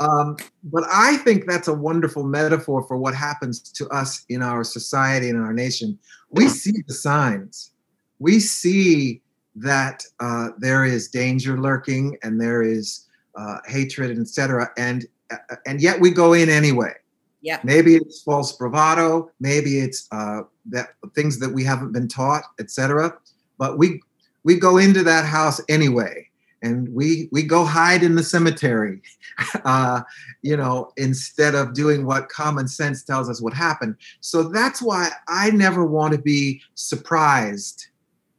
Um, 0.02 0.36
but 0.64 0.84
i 0.92 1.16
think 1.18 1.46
that's 1.48 1.70
a 1.70 1.74
wonderful 1.74 2.24
metaphor 2.24 2.84
for 2.84 2.98
what 2.98 3.16
happens 3.16 3.62
to 3.62 3.88
us 3.90 4.26
in 4.28 4.42
our 4.42 4.64
society 4.64 5.30
and 5.30 5.38
in 5.38 5.44
our 5.44 5.54
nation. 5.54 5.98
We 6.32 6.50
see 6.50 6.84
the 6.86 6.94
signs. 6.94 7.72
We 8.20 8.42
see 8.42 9.22
that 9.56 10.04
uh, 10.20 10.50
there 10.58 10.84
is 10.84 11.08
danger 11.08 11.58
lurking 11.58 12.18
and 12.24 12.40
there 12.40 12.62
is 12.62 13.05
uh, 13.38 13.58
hatred, 13.65 14.18
etc. 14.18 14.70
And 14.77 15.06
uh, 15.32 15.56
and 15.65 15.82
yet 15.82 16.00
we 16.00 16.12
go 16.12 16.34
in 16.34 16.50
anyway. 16.50 16.94
Yeah. 17.42 17.60
Maybe 17.63 17.96
it's 17.96 18.24
false 18.24 18.54
bravado. 18.54 19.30
Maybe 19.39 19.80
it's 19.80 20.08
uh, 20.12 20.42
that 20.68 20.89
things 21.13 21.39
that 21.39 21.50
we 21.50 21.63
haven't 21.63 21.92
been 21.92 22.08
taught, 22.08 22.44
etc. 22.60 23.15
But 23.58 23.77
we 23.77 24.01
we 24.44 24.58
go 24.58 24.77
into 24.77 25.04
that 25.04 25.25
house 25.25 25.62
anyway, 25.70 26.27
and 26.63 26.89
we 26.89 27.30
we 27.32 27.44
go 27.44 27.63
hide 27.63 28.01
in 28.01 28.15
the 28.15 28.24
cemetery, 28.24 29.01
uh, 29.65 30.01
you 30.42 30.58
know, 30.58 30.92
instead 30.98 31.54
of 31.54 31.74
doing 31.74 32.06
what 32.06 32.30
common 32.30 32.68
sense 32.68 33.04
tells 33.04 33.30
us 33.30 33.42
would 33.42 33.54
happen. 33.54 33.96
So 34.22 34.44
that's 34.44 34.82
why 34.82 35.10
I 35.27 35.51
never 35.51 35.86
want 35.86 36.13
to 36.13 36.20
be 36.20 36.62
surprised 36.74 37.88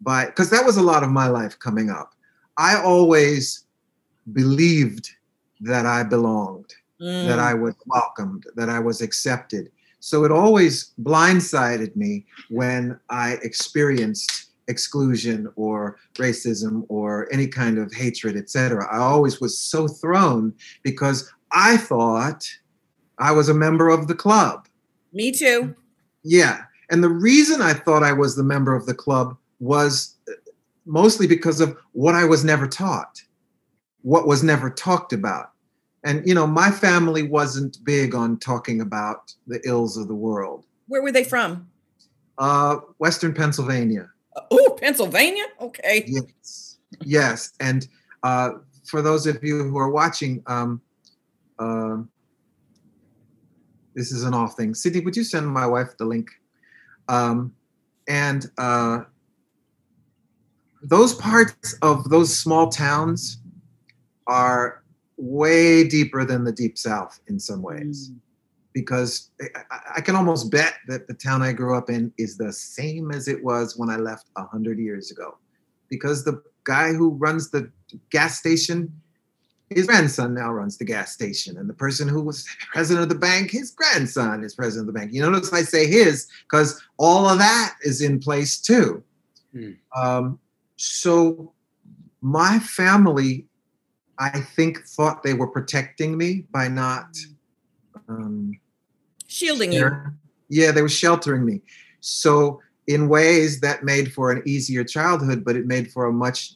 by 0.00 0.26
because 0.26 0.50
that 0.50 0.64
was 0.64 0.78
a 0.78 0.82
lot 0.82 1.04
of 1.04 1.10
my 1.10 1.28
life 1.28 1.58
coming 1.58 1.90
up. 1.90 2.12
I 2.58 2.80
always 2.80 3.65
believed 4.32 5.10
that 5.60 5.86
I 5.86 6.02
belonged, 6.02 6.74
that 6.98 7.38
Mm. 7.38 7.50
I 7.50 7.54
was 7.54 7.74
welcomed, 7.86 8.46
that 8.56 8.68
I 8.68 8.78
was 8.78 9.00
accepted. 9.00 9.70
So 10.00 10.24
it 10.24 10.30
always 10.30 10.92
blindsided 11.00 11.96
me 11.96 12.26
when 12.48 12.98
I 13.10 13.38
experienced 13.42 14.50
exclusion 14.68 15.50
or 15.56 15.98
racism 16.14 16.84
or 16.88 17.28
any 17.32 17.46
kind 17.46 17.78
of 17.78 17.92
hatred, 17.92 18.36
etc. 18.36 18.86
I 18.92 18.98
always 18.98 19.40
was 19.40 19.58
so 19.58 19.88
thrown 19.88 20.54
because 20.82 21.32
I 21.52 21.76
thought 21.76 22.44
I 23.18 23.32
was 23.32 23.48
a 23.48 23.54
member 23.54 23.88
of 23.88 24.08
the 24.08 24.14
club. 24.14 24.68
Me 25.12 25.32
too. 25.32 25.74
Yeah. 26.22 26.62
And 26.90 27.02
the 27.02 27.08
reason 27.08 27.62
I 27.62 27.72
thought 27.72 28.02
I 28.02 28.12
was 28.12 28.36
the 28.36 28.42
member 28.42 28.74
of 28.74 28.86
the 28.86 28.94
club 28.94 29.36
was 29.60 30.14
uh, 30.28 30.32
mostly 30.84 31.26
because 31.26 31.60
of 31.60 31.76
what 31.92 32.14
I 32.14 32.24
was 32.24 32.44
never 32.44 32.66
taught, 32.66 33.22
what 34.06 34.28
was 34.28 34.44
never 34.44 34.70
talked 34.70 35.12
about. 35.12 35.50
And, 36.04 36.24
you 36.24 36.32
know, 36.32 36.46
my 36.46 36.70
family 36.70 37.24
wasn't 37.24 37.84
big 37.84 38.14
on 38.14 38.38
talking 38.38 38.80
about 38.80 39.34
the 39.48 39.60
ills 39.64 39.96
of 39.96 40.06
the 40.06 40.14
world. 40.14 40.64
Where 40.86 41.02
were 41.02 41.10
they 41.10 41.24
from? 41.24 41.68
Uh, 42.38 42.76
Western 42.98 43.34
Pennsylvania. 43.34 44.08
Oh, 44.52 44.78
Pennsylvania. 44.80 45.42
Okay. 45.60 46.04
Yes. 46.06 46.78
Yes. 47.04 47.54
And 47.58 47.88
uh, 48.22 48.50
for 48.84 49.02
those 49.02 49.26
of 49.26 49.42
you 49.42 49.64
who 49.64 49.76
are 49.76 49.90
watching, 49.90 50.40
um, 50.46 50.80
um 51.58 52.08
this 53.96 54.12
is 54.12 54.22
an 54.22 54.34
off 54.34 54.56
thing. 54.56 54.72
Sydney, 54.72 55.00
would 55.00 55.16
you 55.16 55.24
send 55.24 55.48
my 55.48 55.66
wife 55.66 55.96
the 55.98 56.04
link? 56.04 56.30
Um, 57.08 57.52
and 58.06 58.48
uh, 58.56 59.00
those 60.80 61.12
parts 61.14 61.74
of 61.82 62.08
those 62.08 62.32
small 62.38 62.68
towns 62.68 63.38
are 64.26 64.82
way 65.16 65.86
deeper 65.86 66.24
than 66.24 66.44
the 66.44 66.52
deep 66.52 66.76
south 66.76 67.20
in 67.28 67.38
some 67.38 67.62
ways. 67.62 68.10
Because 68.72 69.30
I- 69.40 69.80
I, 69.96 70.00
can 70.02 70.14
almost 70.14 70.50
bet 70.50 70.74
that 70.86 71.08
the 71.08 71.14
town 71.14 71.40
I 71.40 71.52
grew 71.52 71.74
up 71.76 71.88
in 71.88 72.12
is 72.18 72.36
the 72.36 72.52
same 72.52 73.10
as 73.10 73.26
it 73.26 73.42
was 73.42 73.76
when 73.76 73.88
I 73.88 73.96
left 73.96 74.26
a 74.36 74.44
hundred 74.44 74.78
years 74.78 75.10
ago, 75.10 75.38
because 75.88 76.24
the 76.24 76.42
guy 76.64 76.92
who 76.92 77.10
runs 77.10 77.50
the 77.50 77.70
gas 78.10 78.38
station, 78.38 78.92
his 79.70 79.86
grandson 79.86 80.34
now 80.34 80.52
runs 80.52 80.76
the 80.76 80.84
gas 80.84 81.12
station, 81.12 81.56
and 81.56 81.70
the 81.70 81.74
person 81.74 82.06
who 82.06 82.20
was 82.22 82.46
president 82.70 83.04
of 83.04 83.08
the 83.08 83.14
bank, 83.18 83.50
his 83.50 83.70
grandson 83.70 84.44
is 84.44 84.54
president 84.54 84.86
of 84.88 84.94
the 84.94 84.98
bank. 85.00 85.12
You 85.12 85.22
notice 85.22 85.52
I 85.52 85.62
say 85.62 85.86
his 85.86 86.28
because 86.42 86.78
all 86.98 87.26
of 87.26 87.38
that 87.38 87.76
is 87.82 88.02
in 88.02 88.18
place 88.18 88.60
too. 88.60 89.02
Um, 89.96 90.38
so 90.76 91.54
my 92.20 92.58
family, 92.58 93.46
I 94.18 94.40
think, 94.40 94.86
thought 94.86 95.22
they 95.22 95.34
were 95.34 95.46
protecting 95.46 96.16
me 96.16 96.44
by 96.50 96.68
not. 96.68 97.16
Um, 98.08 98.58
Shielding 99.26 99.72
you. 99.72 99.90
yeah, 100.48 100.70
they 100.70 100.82
were 100.82 100.88
sheltering 100.88 101.44
me. 101.44 101.60
So 102.00 102.60
in 102.86 103.08
ways 103.08 103.60
that 103.60 103.84
made 103.84 104.12
for 104.12 104.30
an 104.30 104.42
easier 104.46 104.84
childhood, 104.84 105.44
but 105.44 105.56
it 105.56 105.66
made 105.66 105.90
for 105.90 106.06
a 106.06 106.12
much 106.12 106.54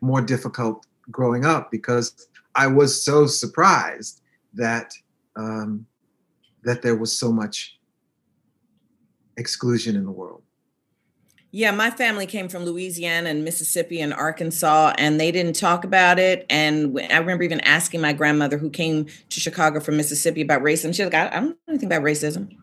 more 0.00 0.20
difficult 0.20 0.86
growing 1.10 1.44
up 1.44 1.70
because 1.70 2.28
I 2.54 2.66
was 2.66 3.04
so 3.04 3.26
surprised 3.26 4.22
that 4.54 4.92
um, 5.36 5.86
that 6.64 6.82
there 6.82 6.96
was 6.96 7.16
so 7.16 7.30
much 7.30 7.78
exclusion 9.36 9.94
in 9.96 10.04
the 10.04 10.10
world. 10.10 10.42
Yeah, 11.56 11.70
my 11.70 11.88
family 11.88 12.26
came 12.26 12.50
from 12.50 12.66
Louisiana 12.66 13.30
and 13.30 13.42
Mississippi 13.42 14.02
and 14.02 14.12
Arkansas, 14.12 14.92
and 14.98 15.18
they 15.18 15.32
didn't 15.32 15.56
talk 15.56 15.84
about 15.84 16.18
it. 16.18 16.44
And 16.50 17.00
I 17.10 17.16
remember 17.16 17.44
even 17.44 17.60
asking 17.60 18.02
my 18.02 18.12
grandmother, 18.12 18.58
who 18.58 18.68
came 18.68 19.06
to 19.06 19.40
Chicago 19.40 19.80
from 19.80 19.96
Mississippi, 19.96 20.42
about 20.42 20.60
racism. 20.60 20.94
She 20.94 21.02
was 21.02 21.10
like, 21.10 21.32
I, 21.32 21.40
don't 21.40 21.48
know 21.48 21.56
anything 21.66 21.86
about 21.86 22.02
racism. 22.02 22.54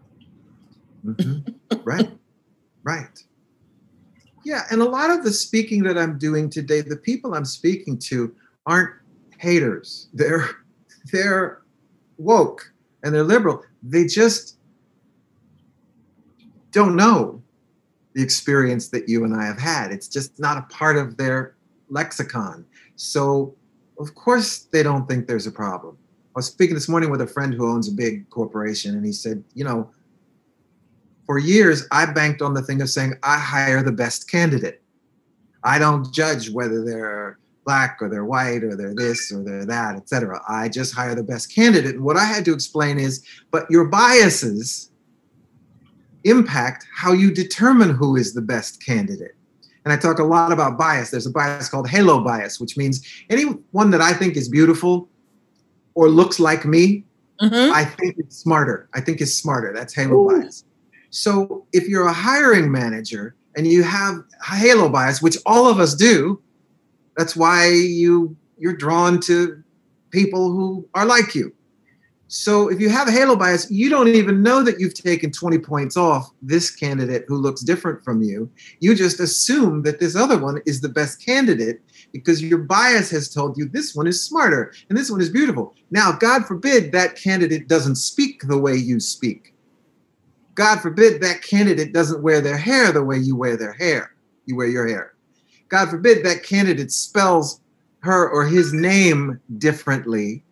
Mm-hmm. 1.03 1.75
right 1.83 2.07
right 2.83 3.23
yeah 4.45 4.61
and 4.69 4.81
a 4.81 4.85
lot 4.85 5.09
of 5.09 5.25
the 5.25 5.33
speaking 5.33 5.83
that 5.83 5.97
i'm 5.97 6.17
doing 6.17 6.49
today 6.49 6.79
the 6.79 6.95
people 6.95 7.33
i'm 7.33 7.43
speaking 7.43 7.97
to 7.99 8.33
aren't 8.65 8.91
haters 9.37 10.07
they're 10.13 10.47
they're 11.11 11.61
woke 12.17 12.71
and 13.03 13.13
they're 13.13 13.23
liberal 13.23 13.63
they 13.81 14.05
just 14.05 14.59
don't 16.71 16.95
know 16.95 17.42
the 18.13 18.21
experience 18.21 18.89
that 18.89 19.09
you 19.09 19.25
and 19.25 19.35
I 19.35 19.45
have 19.45 19.59
had. 19.59 19.91
It's 19.91 20.07
just 20.07 20.39
not 20.39 20.57
a 20.57 20.61
part 20.73 20.97
of 20.97 21.17
their 21.17 21.55
lexicon. 21.89 22.65
So, 22.95 23.55
of 23.99 24.13
course, 24.15 24.67
they 24.71 24.83
don't 24.83 25.07
think 25.07 25.27
there's 25.27 25.47
a 25.47 25.51
problem. 25.51 25.97
I 26.35 26.39
was 26.39 26.47
speaking 26.47 26.75
this 26.75 26.89
morning 26.89 27.09
with 27.09 27.21
a 27.21 27.27
friend 27.27 27.53
who 27.53 27.69
owns 27.69 27.87
a 27.87 27.91
big 27.91 28.29
corporation, 28.29 28.95
and 28.95 29.05
he 29.05 29.11
said, 29.11 29.43
You 29.53 29.65
know, 29.65 29.91
for 31.25 31.37
years, 31.37 31.87
I 31.91 32.05
banked 32.05 32.41
on 32.41 32.53
the 32.53 32.61
thing 32.61 32.81
of 32.81 32.89
saying, 32.89 33.13
I 33.23 33.37
hire 33.37 33.83
the 33.83 33.91
best 33.91 34.29
candidate. 34.29 34.81
I 35.63 35.79
don't 35.79 36.11
judge 36.13 36.49
whether 36.49 36.83
they're 36.83 37.39
black 37.65 37.99
or 38.01 38.09
they're 38.09 38.25
white 38.25 38.63
or 38.63 38.75
they're 38.75 38.95
this 38.95 39.31
or 39.31 39.43
they're 39.43 39.65
that, 39.65 39.95
et 39.95 40.09
cetera. 40.09 40.41
I 40.49 40.67
just 40.67 40.93
hire 40.93 41.15
the 41.15 41.23
best 41.23 41.53
candidate. 41.53 41.95
And 41.95 42.03
what 42.03 42.17
I 42.17 42.25
had 42.25 42.43
to 42.45 42.53
explain 42.53 42.99
is, 42.99 43.25
but 43.51 43.69
your 43.71 43.85
biases 43.85 44.91
impact 46.23 46.85
how 46.93 47.11
you 47.11 47.31
determine 47.33 47.89
who 47.89 48.15
is 48.15 48.33
the 48.33 48.41
best 48.41 48.83
candidate. 48.83 49.35
And 49.85 49.91
I 49.91 49.97
talk 49.97 50.19
a 50.19 50.23
lot 50.23 50.51
about 50.51 50.77
bias. 50.77 51.11
There's 51.11 51.25
a 51.25 51.31
bias 51.31 51.69
called 51.69 51.89
halo 51.89 52.23
bias, 52.23 52.59
which 52.59 52.77
means 52.77 53.05
anyone 53.29 53.91
that 53.91 54.01
I 54.01 54.13
think 54.13 54.37
is 54.37 54.47
beautiful 54.47 55.09
or 55.95 56.09
looks 56.09 56.39
like 56.39 56.65
me, 56.65 57.03
mm-hmm. 57.41 57.73
I 57.73 57.85
think 57.85 58.15
is 58.17 58.37
smarter. 58.37 58.87
I 58.93 59.01
think 59.01 59.21
is 59.21 59.37
smarter. 59.37 59.73
That's 59.73 59.93
halo 59.93 60.15
Ooh. 60.15 60.39
bias. 60.39 60.63
So 61.09 61.65
if 61.73 61.87
you're 61.87 62.07
a 62.07 62.13
hiring 62.13 62.71
manager 62.71 63.35
and 63.55 63.67
you 63.67 63.83
have 63.83 64.15
halo 64.45 64.89
bias, 64.89 65.21
which 65.21 65.37
all 65.45 65.67
of 65.67 65.79
us 65.79 65.93
do, 65.93 66.41
that's 67.17 67.35
why 67.35 67.69
you 67.69 68.35
you're 68.57 68.75
drawn 68.75 69.19
to 69.19 69.61
people 70.09 70.51
who 70.51 70.87
are 70.93 71.05
like 71.05 71.35
you. 71.35 71.53
So 72.35 72.67
if 72.67 72.81
you 72.81 72.89
have 72.89 73.07
a 73.07 73.11
halo 73.11 73.35
bias, 73.35 73.69
you 73.69 73.91
don't 73.91 74.07
even 74.07 74.41
know 74.41 74.63
that 74.63 74.79
you've 74.79 74.95
taken 74.95 75.31
20 75.31 75.59
points 75.59 75.95
off 75.95 76.31
this 76.41 76.71
candidate 76.71 77.25
who 77.27 77.37
looks 77.37 77.61
different 77.61 78.03
from 78.03 78.23
you. 78.23 78.49
You 78.79 78.95
just 78.95 79.19
assume 79.19 79.83
that 79.83 79.99
this 79.99 80.15
other 80.15 80.39
one 80.39 80.59
is 80.65 80.81
the 80.81 80.89
best 80.89 81.23
candidate 81.23 81.79
because 82.11 82.41
your 82.41 82.57
bias 82.57 83.11
has 83.11 83.31
told 83.31 83.55
you 83.55 83.69
this 83.69 83.93
one 83.93 84.07
is 84.07 84.23
smarter 84.23 84.73
and 84.89 84.97
this 84.97 85.11
one 85.11 85.21
is 85.21 85.29
beautiful. 85.29 85.75
Now, 85.91 86.11
God 86.11 86.47
forbid 86.47 86.91
that 86.91 87.15
candidate 87.15 87.67
doesn't 87.67 87.97
speak 87.97 88.41
the 88.41 88.57
way 88.57 88.73
you 88.77 88.99
speak. 88.99 89.53
God 90.55 90.79
forbid 90.79 91.21
that 91.21 91.43
candidate 91.43 91.93
doesn't 91.93 92.23
wear 92.23 92.41
their 92.41 92.57
hair 92.57 92.91
the 92.91 93.03
way 93.03 93.19
you 93.19 93.35
wear 93.35 93.57
their 93.57 93.73
hair. 93.73 94.15
You 94.47 94.55
wear 94.55 94.67
your 94.67 94.87
hair. 94.87 95.13
God 95.69 95.91
forbid 95.91 96.25
that 96.25 96.41
candidate 96.41 96.91
spells 96.91 97.61
her 97.99 98.27
or 98.27 98.47
his 98.47 98.73
name 98.73 99.39
differently 99.59 100.43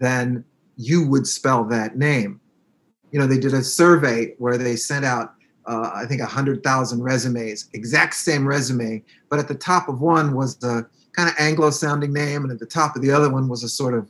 than 0.00 0.44
you 0.78 1.06
would 1.08 1.26
spell 1.26 1.64
that 1.64 1.98
name. 1.98 2.40
You 3.10 3.18
know, 3.18 3.26
they 3.26 3.38
did 3.38 3.52
a 3.52 3.62
survey 3.62 4.34
where 4.38 4.56
they 4.56 4.76
sent 4.76 5.04
out, 5.04 5.34
uh, 5.66 5.90
I 5.92 6.06
think, 6.06 6.20
100,000 6.20 7.02
resumes, 7.02 7.68
exact 7.74 8.14
same 8.14 8.46
resume, 8.46 9.02
but 9.28 9.40
at 9.40 9.48
the 9.48 9.54
top 9.54 9.88
of 9.88 10.00
one 10.00 10.34
was 10.34 10.56
the 10.56 10.88
kind 11.12 11.28
of 11.28 11.34
Anglo 11.38 11.70
sounding 11.70 12.12
name, 12.12 12.44
and 12.44 12.52
at 12.52 12.60
the 12.60 12.66
top 12.66 12.94
of 12.94 13.02
the 13.02 13.10
other 13.10 13.28
one 13.28 13.48
was 13.48 13.64
a 13.64 13.68
sort 13.68 13.92
of 13.92 14.08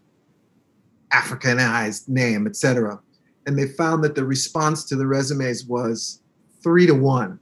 Africanized 1.13 2.07
name, 2.09 2.47
etc. 2.47 3.01
And 3.47 3.59
they 3.59 3.67
found 3.67 4.05
that 4.05 4.15
the 4.15 4.25
response 4.25 4.85
to 4.85 4.97
the 4.97 5.07
resumes 5.07 5.65
was 5.65 6.21
three 6.63 6.87
to 6.87 6.93
one. 6.93 7.41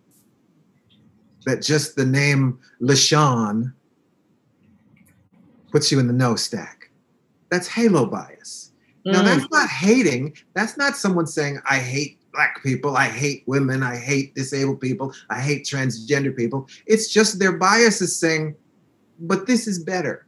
That 1.47 1.63
just 1.63 1.97
the 1.97 2.07
name 2.07 2.61
LaShawn 2.81 3.73
puts 5.73 5.91
you 5.91 5.99
in 5.99 6.07
the 6.07 6.13
no 6.13 6.37
stack. 6.37 6.91
That's 7.51 7.67
halo 7.67 8.07
bias 8.07 8.66
now, 9.13 9.23
that's 9.23 9.45
mm. 9.45 9.53
not 9.53 9.69
hating. 9.69 10.37
That's 10.55 10.77
not 10.77 10.97
someone 10.97 11.27
saying, 11.27 11.61
I 11.69 11.79
hate 11.79 12.19
black 12.33 12.63
people, 12.63 12.97
I 12.97 13.07
hate 13.07 13.45
women, 13.47 13.83
I 13.83 13.97
hate 13.97 14.35
disabled 14.35 14.81
people, 14.81 15.15
I 15.31 15.41
hate 15.41 15.65
transgender 15.65 16.37
people. 16.37 16.69
It's 16.87 17.09
just 17.09 17.39
their 17.39 17.53
bias 17.53 18.03
is 18.03 18.19
saying, 18.19 18.57
but 19.21 19.47
this 19.47 19.67
is 19.67 19.83
better. 19.83 20.27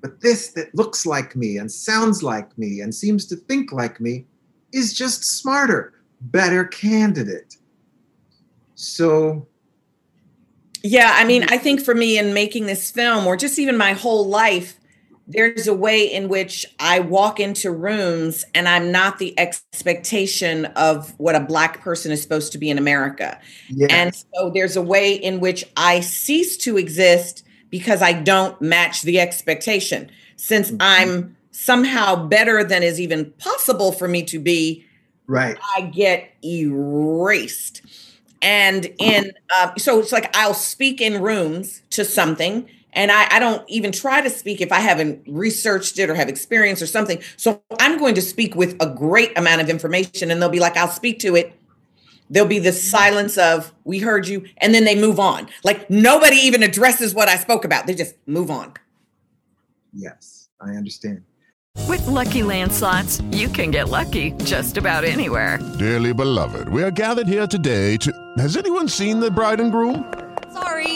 But 0.00 0.20
this 0.20 0.48
that 0.48 0.74
looks 0.74 1.06
like 1.06 1.34
me 1.34 1.56
and 1.56 1.72
sounds 1.72 2.22
like 2.22 2.56
me 2.58 2.80
and 2.80 2.94
seems 2.94 3.24
to 3.26 3.36
think 3.36 3.72
like 3.72 4.00
me 4.00 4.26
is 4.72 4.92
just 4.92 5.24
smarter, 5.24 5.94
better 6.20 6.64
candidate. 6.66 7.56
So 8.74 9.46
yeah, 10.82 11.14
I 11.16 11.24
mean, 11.24 11.44
I 11.48 11.56
think 11.56 11.80
for 11.80 11.94
me 11.94 12.18
in 12.18 12.34
making 12.34 12.66
this 12.66 12.90
film, 12.90 13.26
or 13.26 13.38
just 13.38 13.58
even 13.58 13.78
my 13.78 13.94
whole 13.94 14.28
life, 14.28 14.78
there's 15.26 15.66
a 15.66 15.74
way 15.74 16.04
in 16.04 16.28
which 16.28 16.66
I 16.78 17.00
walk 17.00 17.40
into 17.40 17.70
rooms 17.70 18.44
and 18.54 18.68
I'm 18.68 18.92
not 18.92 19.18
the 19.18 19.38
expectation 19.38 20.66
of 20.76 21.18
what 21.18 21.34
a 21.34 21.40
black 21.40 21.80
person 21.80 22.12
is 22.12 22.20
supposed 22.20 22.52
to 22.52 22.58
be 22.58 22.68
in 22.68 22.76
America. 22.76 23.40
Yes. 23.68 23.90
And 23.90 24.14
so 24.14 24.50
there's 24.50 24.76
a 24.76 24.82
way 24.82 25.14
in 25.14 25.40
which 25.40 25.64
I 25.76 26.00
cease 26.00 26.56
to 26.58 26.76
exist 26.76 27.44
because 27.70 28.02
I 28.02 28.12
don't 28.12 28.60
match 28.60 29.02
the 29.02 29.18
expectation. 29.18 30.10
Since 30.36 30.70
mm-hmm. 30.70 30.82
I'm 30.82 31.36
somehow 31.52 32.26
better 32.26 32.62
than 32.62 32.82
is 32.82 33.00
even 33.00 33.30
possible 33.38 33.92
for 33.92 34.08
me 34.08 34.24
to 34.24 34.38
be, 34.38 34.84
right. 35.26 35.56
I 35.74 35.82
get 35.82 36.30
erased. 36.44 37.80
And 38.42 38.92
in 38.98 39.32
uh, 39.56 39.74
so 39.78 40.00
it's 40.00 40.12
like 40.12 40.36
I'll 40.36 40.52
speak 40.52 41.00
in 41.00 41.22
rooms 41.22 41.80
to 41.90 42.04
something 42.04 42.68
and 42.94 43.10
I, 43.12 43.26
I, 43.30 43.38
don't 43.38 43.62
even 43.68 43.92
try 43.92 44.20
to 44.20 44.30
speak 44.30 44.60
if 44.60 44.72
I 44.72 44.80
haven't 44.80 45.22
researched 45.26 45.98
it 45.98 46.08
or 46.08 46.14
have 46.14 46.28
experience 46.28 46.80
or 46.80 46.86
something. 46.86 47.20
So 47.36 47.62
I'm 47.78 47.98
going 47.98 48.14
to 48.14 48.22
speak 48.22 48.54
with 48.54 48.76
a 48.80 48.86
great 48.86 49.36
amount 49.36 49.60
of 49.60 49.68
information, 49.68 50.30
and 50.30 50.40
they'll 50.40 50.48
be 50.48 50.60
like, 50.60 50.76
I'll 50.76 50.88
speak 50.88 51.18
to 51.20 51.36
it. 51.36 51.52
There'll 52.30 52.48
be 52.48 52.58
this 52.58 52.78
mm-hmm. 52.78 52.96
silence 52.96 53.38
of, 53.38 53.72
we 53.84 53.98
heard 53.98 54.26
you, 54.26 54.46
and 54.58 54.74
then 54.74 54.84
they 54.84 54.98
move 54.98 55.20
on. 55.20 55.48
Like 55.62 55.90
nobody 55.90 56.36
even 56.36 56.62
addresses 56.62 57.14
what 57.14 57.28
I 57.28 57.36
spoke 57.36 57.64
about. 57.64 57.86
They 57.86 57.94
just 57.94 58.14
move 58.26 58.50
on. 58.50 58.72
Yes, 59.92 60.48
I 60.60 60.70
understand. 60.70 61.22
With 61.88 62.06
lucky 62.06 62.40
landslots, 62.40 63.20
you 63.36 63.48
can 63.48 63.70
get 63.70 63.88
lucky 63.88 64.30
just 64.44 64.76
about 64.76 65.04
anywhere. 65.04 65.58
Dearly 65.78 66.14
beloved, 66.14 66.68
we 66.68 66.82
are 66.82 66.90
gathered 66.90 67.28
here 67.28 67.46
today 67.46 67.96
to. 67.98 68.12
Has 68.38 68.56
anyone 68.56 68.88
seen 68.88 69.20
the 69.20 69.30
bride 69.30 69.60
and 69.60 69.70
groom? 69.70 70.23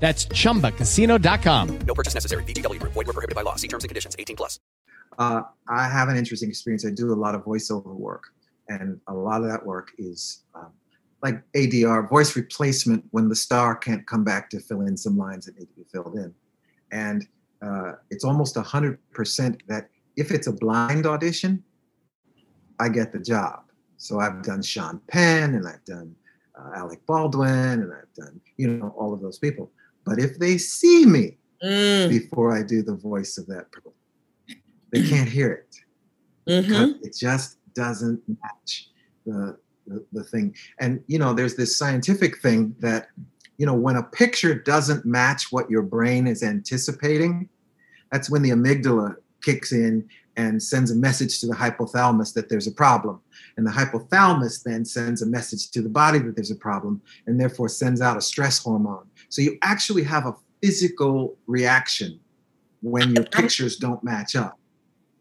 That's 0.00 0.26
ChumbaCasino.com. 0.26 1.78
No 1.80 1.94
purchase 1.94 2.14
necessary. 2.14 2.44
VGW. 2.44 2.78
Void 2.80 2.94
were 2.94 3.04
prohibited 3.04 3.34
by 3.34 3.42
law. 3.42 3.56
See 3.56 3.68
terms 3.68 3.84
and 3.84 3.88
conditions. 3.88 4.14
18 4.18 4.36
plus. 4.36 4.60
Uh, 5.18 5.42
I 5.68 5.88
have 5.88 6.08
an 6.08 6.16
interesting 6.16 6.48
experience. 6.48 6.86
I 6.86 6.90
do 6.90 7.12
a 7.12 7.14
lot 7.14 7.34
of 7.34 7.44
voiceover 7.44 7.94
work. 7.94 8.24
And 8.68 9.00
a 9.08 9.14
lot 9.14 9.42
of 9.42 9.48
that 9.48 9.64
work 9.64 9.90
is 9.98 10.42
um, 10.54 10.72
like 11.22 11.42
ADR, 11.52 12.08
voice 12.08 12.36
replacement 12.36 13.04
when 13.10 13.28
the 13.28 13.34
star 13.34 13.74
can't 13.74 14.06
come 14.06 14.24
back 14.24 14.50
to 14.50 14.60
fill 14.60 14.82
in 14.82 14.96
some 14.96 15.16
lines 15.16 15.46
that 15.46 15.58
need 15.58 15.66
to 15.66 15.74
be 15.74 15.84
filled 15.90 16.14
in. 16.16 16.32
And 16.92 17.26
uh, 17.62 17.92
it's 18.10 18.24
almost 18.24 18.54
100% 18.54 18.98
that 19.66 19.88
if 20.16 20.30
it's 20.30 20.46
a 20.46 20.52
blind 20.52 21.06
audition, 21.06 21.64
I 22.78 22.88
get 22.88 23.12
the 23.12 23.18
job. 23.18 23.64
So 23.96 24.20
I've 24.20 24.42
done 24.42 24.62
Sean 24.62 25.00
Penn 25.08 25.54
and 25.54 25.66
I've 25.66 25.84
done 25.84 26.14
uh, 26.56 26.76
Alec 26.76 27.04
Baldwin 27.06 27.82
and 27.82 27.92
I've 27.92 28.14
done, 28.14 28.40
you 28.56 28.68
know, 28.68 28.94
all 28.96 29.12
of 29.12 29.20
those 29.20 29.38
people. 29.38 29.72
But 30.08 30.18
if 30.18 30.38
they 30.38 30.58
see 30.58 31.06
me 31.06 31.38
mm. 31.62 32.08
before 32.08 32.56
I 32.56 32.62
do 32.62 32.82
the 32.82 32.94
voice 32.94 33.38
of 33.38 33.46
that 33.46 33.70
person, 33.70 33.92
they 34.90 35.06
can't 35.06 35.28
hear 35.28 35.52
it. 35.52 35.76
Mm-hmm. 36.48 37.04
It 37.04 37.14
just 37.14 37.58
doesn't 37.74 38.22
match 38.26 38.90
the, 39.26 39.58
the, 39.86 40.04
the 40.12 40.24
thing. 40.24 40.54
And 40.80 41.02
you 41.06 41.18
know, 41.18 41.34
there's 41.34 41.56
this 41.56 41.76
scientific 41.76 42.38
thing 42.38 42.74
that 42.80 43.08
you 43.58 43.66
know 43.66 43.74
when 43.74 43.96
a 43.96 44.02
picture 44.02 44.54
doesn't 44.54 45.04
match 45.04 45.52
what 45.52 45.70
your 45.70 45.82
brain 45.82 46.26
is 46.26 46.42
anticipating, 46.42 47.48
that's 48.10 48.30
when 48.30 48.42
the 48.42 48.50
amygdala 48.50 49.16
kicks 49.42 49.72
in 49.72 50.08
and 50.36 50.62
sends 50.62 50.92
a 50.92 50.94
message 50.94 51.40
to 51.40 51.46
the 51.48 51.54
hypothalamus 51.54 52.32
that 52.32 52.48
there's 52.48 52.68
a 52.68 52.72
problem. 52.72 53.20
And 53.56 53.66
the 53.66 53.72
hypothalamus 53.72 54.62
then 54.62 54.84
sends 54.84 55.20
a 55.20 55.26
message 55.26 55.70
to 55.72 55.82
the 55.82 55.88
body 55.88 56.20
that 56.20 56.36
there's 56.36 56.52
a 56.52 56.56
problem 56.56 57.02
and 57.26 57.40
therefore 57.40 57.68
sends 57.68 58.00
out 58.00 58.16
a 58.16 58.20
stress 58.20 58.60
hormone. 58.60 59.06
So 59.28 59.42
you 59.42 59.58
actually 59.62 60.04
have 60.04 60.26
a 60.26 60.34
physical 60.62 61.36
reaction 61.46 62.18
when 62.82 63.14
your 63.14 63.24
pictures 63.24 63.76
don't 63.76 64.02
match 64.02 64.36
up. 64.36 64.58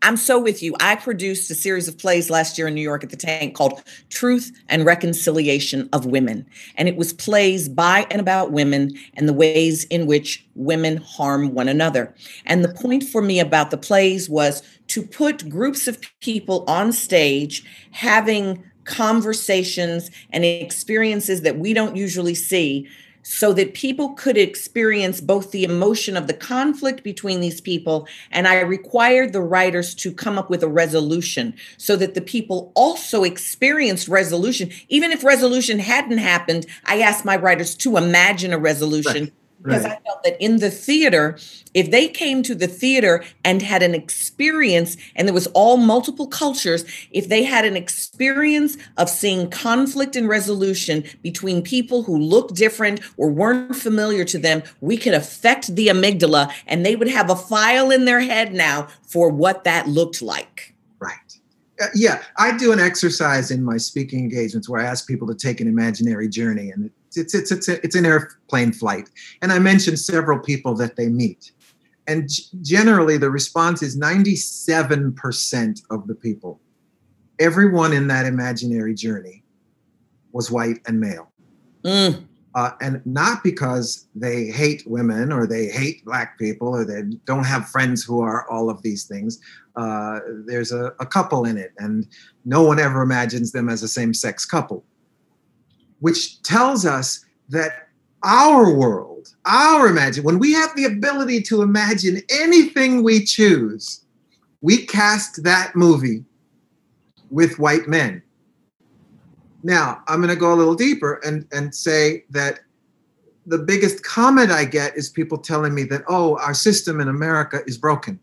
I'm 0.03 0.15
so 0.15 0.39
with 0.39 0.61
you. 0.61 0.75
I 0.79 0.95
produced 0.95 1.49
a 1.49 1.55
series 1.55 1.87
of 1.87 1.97
plays 1.97 2.29
last 2.29 2.57
year 2.57 2.67
in 2.67 2.75
New 2.75 2.81
York 2.81 3.03
at 3.03 3.09
the 3.09 3.17
Tank 3.17 3.55
called 3.55 3.81
Truth 4.09 4.51
and 4.69 4.85
Reconciliation 4.85 5.89
of 5.91 6.05
Women. 6.05 6.45
And 6.75 6.87
it 6.87 6.95
was 6.95 7.13
plays 7.13 7.67
by 7.67 8.05
and 8.11 8.21
about 8.21 8.51
women 8.51 8.93
and 9.15 9.27
the 9.27 9.33
ways 9.33 9.85
in 9.85 10.05
which 10.05 10.45
women 10.55 10.97
harm 10.97 11.53
one 11.53 11.67
another. 11.67 12.13
And 12.45 12.63
the 12.63 12.73
point 12.73 13.03
for 13.03 13.21
me 13.21 13.39
about 13.39 13.71
the 13.71 13.77
plays 13.77 14.29
was 14.29 14.61
to 14.87 15.01
put 15.01 15.49
groups 15.49 15.87
of 15.87 15.99
people 16.21 16.63
on 16.67 16.93
stage 16.93 17.65
having 17.91 18.63
conversations 18.83 20.09
and 20.29 20.45
experiences 20.45 21.41
that 21.41 21.57
we 21.57 21.73
don't 21.73 21.95
usually 21.95 22.35
see 22.35 22.87
so 23.29 23.51
that 23.51 23.73
people 23.73 24.13
could 24.13 24.37
experience 24.37 25.19
both 25.19 25.51
the 25.51 25.65
emotion 25.65 26.15
of 26.15 26.27
the 26.27 26.33
conflict 26.33 27.03
between 27.03 27.41
these 27.41 27.59
people 27.59 28.07
and 28.31 28.47
I 28.47 28.61
required 28.61 29.33
the 29.33 29.41
writers 29.41 29.93
to 29.95 30.13
come 30.13 30.37
up 30.37 30.49
with 30.49 30.63
a 30.63 30.67
resolution 30.69 31.53
so 31.75 31.97
that 31.97 32.13
the 32.13 32.21
people 32.21 32.71
also 32.73 33.25
experienced 33.25 34.07
resolution. 34.07 34.71
Even 34.87 35.11
if 35.11 35.25
resolution 35.25 35.79
hadn't 35.79 36.19
happened 36.19 36.65
I 36.85 37.01
asked 37.01 37.25
my 37.25 37.35
writers 37.35 37.75
to 37.75 37.97
imagine 37.97 38.53
a 38.53 38.57
resolution 38.57 39.23
right 39.25 39.33
because 39.67 39.83
right. 39.83 39.99
I 39.99 40.03
felt 40.05 40.23
that 40.23 40.41
in 40.41 40.59
the 40.59 40.71
theater, 40.71 41.37
if 41.73 41.91
they 41.91 42.07
came 42.07 42.41
to 42.43 42.55
the 42.55 42.67
theater 42.67 43.25
and 43.43 43.61
had 43.61 43.83
an 43.83 43.93
experience, 43.93 44.95
and 45.13 45.27
there 45.27 45.33
was 45.33 45.47
all 45.47 45.75
multiple 45.75 46.27
cultures, 46.27 46.85
if 47.11 47.27
they 47.27 47.43
had 47.43 47.65
an 47.65 47.75
experience 47.75 48.77
of 48.97 49.09
seeing 49.09 49.49
conflict 49.49 50.15
and 50.15 50.29
resolution 50.29 51.03
between 51.21 51.61
people 51.61 52.03
who 52.03 52.17
looked 52.17 52.55
different 52.55 53.01
or 53.17 53.29
weren't 53.29 53.75
familiar 53.75 54.23
to 54.23 54.37
them, 54.37 54.63
we 54.79 54.95
could 54.95 55.13
affect 55.13 55.75
the 55.75 55.87
amygdala 55.87 56.49
and 56.65 56.85
they 56.85 56.95
would 56.95 57.09
have 57.09 57.29
a 57.29 57.35
file 57.35 57.91
in 57.91 58.05
their 58.05 58.21
head 58.21 58.53
now 58.53 58.87
for 59.01 59.29
what 59.29 59.65
that 59.65 59.85
looked 59.87 60.21
like. 60.21 60.73
Right. 60.99 61.13
Uh, 61.81 61.87
yeah, 61.93 62.23
I 62.37 62.57
do 62.57 62.71
an 62.71 62.79
exercise 62.79 63.51
in 63.51 63.63
my 63.63 63.75
speaking 63.75 64.19
engagements 64.19 64.69
where 64.69 64.81
I 64.81 64.85
ask 64.85 65.05
people 65.07 65.27
to 65.27 65.35
take 65.35 65.59
an 65.59 65.67
imaginary 65.67 66.29
journey, 66.29 66.71
and 66.71 66.89
it's 67.15 67.33
it's 67.33 67.51
it's 67.51 67.67
it's 67.69 67.95
an 67.95 68.05
airplane 68.05 68.71
flight. 68.71 69.09
And 69.41 69.51
I 69.51 69.59
mentioned 69.59 69.99
several 69.99 70.39
people 70.39 70.75
that 70.75 70.95
they 70.95 71.07
meet, 71.07 71.51
and 72.07 72.29
g- 72.29 72.43
generally 72.61 73.17
the 73.17 73.29
response 73.29 73.81
is 73.81 73.95
ninety 73.95 74.35
seven 74.35 75.13
percent 75.13 75.81
of 75.89 76.07
the 76.07 76.15
people, 76.15 76.59
everyone 77.39 77.93
in 77.93 78.07
that 78.07 78.25
imaginary 78.25 78.93
journey, 78.93 79.43
was 80.31 80.51
white 80.51 80.79
and 80.87 80.99
male. 80.99 81.31
Mm. 81.83 82.25
Uh, 82.55 82.71
and 82.81 83.05
not 83.05 83.43
because 83.43 84.07
they 84.15 84.45
hate 84.45 84.81
women 84.87 85.31
or 85.31 85.45
they 85.45 85.67
hate 85.67 86.03
black 86.03 86.39
people 86.39 86.69
or 86.69 86.83
they 86.83 87.03
don't 87.25 87.43
have 87.43 87.69
friends 87.69 88.03
who 88.03 88.19
are 88.19 88.49
all 88.49 88.67
of 88.67 88.81
these 88.81 89.03
things. 89.03 89.39
Uh, 89.75 90.19
there's 90.47 90.71
a, 90.71 90.91
a 90.99 91.05
couple 91.05 91.45
in 91.45 91.55
it, 91.55 91.71
and 91.77 92.07
no 92.45 92.63
one 92.63 92.79
ever 92.79 93.03
imagines 93.03 93.51
them 93.51 93.69
as 93.69 93.83
a 93.83 93.87
same 93.87 94.11
sex 94.11 94.43
couple 94.43 94.83
which 95.99 96.41
tells 96.43 96.85
us 96.85 97.25
that 97.49 97.89
our 98.23 98.73
world, 98.73 99.35
our 99.45 99.87
imagine, 99.87 100.23
when 100.23 100.39
we 100.39 100.53
have 100.53 100.75
the 100.75 100.85
ability 100.85 101.41
to 101.43 101.61
imagine 101.61 102.21
anything 102.29 103.03
we 103.03 103.23
choose, 103.23 104.03
we 104.61 104.85
cast 104.85 105.43
that 105.43 105.75
movie 105.75 106.23
with 107.29 107.59
white 107.59 107.87
men. 107.87 108.21
Now, 109.63 110.01
I'm 110.07 110.21
going 110.21 110.33
to 110.33 110.39
go 110.39 110.53
a 110.53 110.55
little 110.55 110.75
deeper 110.75 111.19
and, 111.25 111.47
and 111.51 111.73
say 111.73 112.25
that 112.29 112.59
the 113.45 113.57
biggest 113.57 114.03
comment 114.03 114.51
I 114.51 114.65
get 114.65 114.97
is 114.97 115.09
people 115.09 115.37
telling 115.37 115.73
me 115.73 115.83
that, 115.85 116.03
oh, 116.07 116.37
our 116.39 116.53
system 116.53 116.99
in 116.99 117.07
America 117.07 117.61
is 117.65 117.77
broken. 117.77 118.19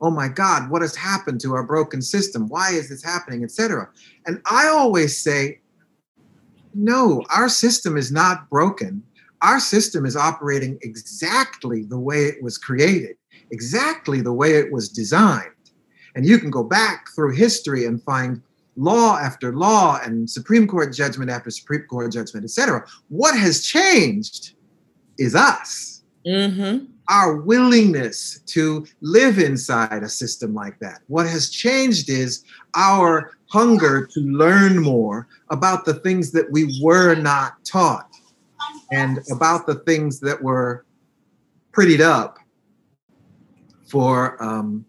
Oh 0.00 0.10
my 0.10 0.28
God, 0.28 0.68
what 0.70 0.82
has 0.82 0.94
happened 0.94 1.40
to 1.42 1.54
our 1.54 1.62
broken 1.62 2.02
system? 2.02 2.48
Why 2.48 2.70
is 2.70 2.88
this 2.88 3.02
happening, 3.02 3.44
etc. 3.44 3.88
And 4.26 4.42
I 4.50 4.68
always 4.68 5.18
say, 5.18 5.60
no, 6.76 7.24
our 7.34 7.48
system 7.48 7.96
is 7.96 8.12
not 8.12 8.48
broken. 8.50 9.02
Our 9.42 9.60
system 9.60 10.06
is 10.06 10.16
operating 10.16 10.78
exactly 10.82 11.82
the 11.82 11.98
way 11.98 12.24
it 12.24 12.42
was 12.42 12.58
created, 12.58 13.16
exactly 13.50 14.20
the 14.20 14.32
way 14.32 14.56
it 14.56 14.72
was 14.72 14.88
designed. 14.88 15.50
And 16.14 16.26
you 16.26 16.38
can 16.38 16.50
go 16.50 16.62
back 16.62 17.06
through 17.14 17.34
history 17.34 17.84
and 17.86 18.02
find 18.02 18.42
law 18.76 19.18
after 19.18 19.54
law 19.54 19.98
and 20.02 20.28
Supreme 20.28 20.66
Court 20.66 20.92
judgment 20.92 21.30
after 21.30 21.50
Supreme 21.50 21.84
Court 21.88 22.12
judgment, 22.12 22.44
etc. 22.44 22.86
What 23.08 23.38
has 23.38 23.64
changed 23.64 24.54
is 25.18 25.34
us. 25.34 26.02
Mm-hmm. 26.26 26.92
Our 27.08 27.36
willingness 27.36 28.40
to 28.46 28.86
live 29.00 29.38
inside 29.38 30.02
a 30.02 30.08
system 30.08 30.54
like 30.54 30.78
that. 30.80 31.02
What 31.06 31.26
has 31.26 31.50
changed 31.50 32.10
is 32.10 32.44
our 32.74 33.36
hunger 33.48 34.06
to 34.06 34.20
learn 34.20 34.82
more 34.82 35.28
about 35.50 35.84
the 35.84 35.94
things 35.94 36.32
that 36.32 36.50
we 36.50 36.80
were 36.82 37.14
not 37.14 37.64
taught 37.64 38.10
and 38.92 39.20
about 39.30 39.66
the 39.66 39.76
things 39.76 40.20
that 40.20 40.42
were 40.42 40.84
prettied 41.72 42.00
up 42.00 42.38
for 43.86 44.42
um, 44.42 44.84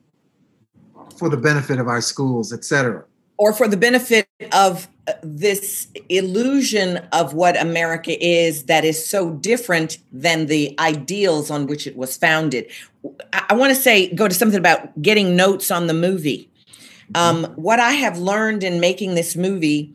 for 1.18 1.30
the 1.30 1.38
benefit 1.38 1.80
of 1.80 1.88
our 1.88 2.02
schools, 2.02 2.54
etc. 2.54 3.06
Or 3.38 3.54
for 3.54 3.68
the 3.68 3.78
benefit 3.78 4.28
of 4.52 4.88
uh, 5.08 5.14
this 5.22 5.88
illusion 6.10 6.98
of 7.12 7.34
what 7.34 7.60
America 7.60 8.14
is 8.26 8.64
that 8.64 8.84
is 8.84 9.06
so 9.06 9.32
different 9.32 10.00
than 10.12 10.48
the 10.48 10.76
ideals 10.80 11.52
on 11.52 11.68
which 11.68 11.86
it 11.86 11.96
was 11.96 12.18
founded. 12.18 12.70
I, 13.34 13.46
I 13.50 13.54
want 13.54 13.76
to 13.76 13.80
say, 13.80 14.14
go 14.14 14.28
to 14.28 14.34
something 14.34 14.60
about 14.60 15.02
getting 15.02 15.36
notes 15.36 15.72
on 15.72 15.88
the 15.88 15.94
movie. 15.94 16.50
Um, 17.16 17.46
what 17.56 17.80
I 17.80 17.94
have 17.94 18.18
learned 18.18 18.64
in 18.64 18.80
making 18.80 19.16
this 19.16 19.36
movie 19.36 19.94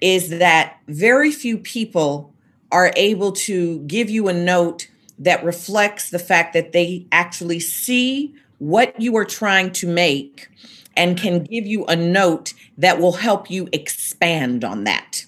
is 0.00 0.28
that 0.30 0.78
very 0.88 1.30
few 1.30 1.56
people 1.58 2.32
are 2.72 2.92
able 2.96 3.32
to 3.32 3.80
give 3.80 4.10
you 4.10 4.28
a 4.28 4.32
note 4.32 4.88
that 5.18 5.44
reflects 5.44 6.10
the 6.10 6.18
fact 6.18 6.52
that 6.54 6.72
they 6.72 7.06
actually 7.12 7.60
see 7.60 8.34
what 8.58 8.98
you 9.00 9.16
are 9.16 9.24
trying 9.24 9.72
to 9.72 9.86
make 9.86 10.48
and 10.96 11.16
can 11.16 11.42
give 11.44 11.66
you 11.66 11.84
a 11.86 11.96
note 11.96 12.52
that 12.80 12.98
will 12.98 13.12
help 13.12 13.50
you 13.50 13.68
expand 13.72 14.64
on 14.64 14.84
that. 14.84 15.24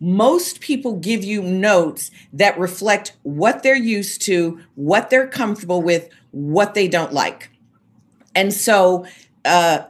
Most 0.00 0.60
people 0.60 0.96
give 0.96 1.24
you 1.24 1.42
notes 1.42 2.10
that 2.32 2.58
reflect 2.58 3.16
what 3.22 3.62
they're 3.62 3.74
used 3.74 4.22
to, 4.22 4.60
what 4.74 5.08
they're 5.08 5.26
comfortable 5.26 5.80
with, 5.80 6.08
what 6.30 6.74
they 6.74 6.88
don't 6.88 7.12
like. 7.12 7.50
And 8.34 8.52
so, 8.52 9.06
uh, 9.44 9.84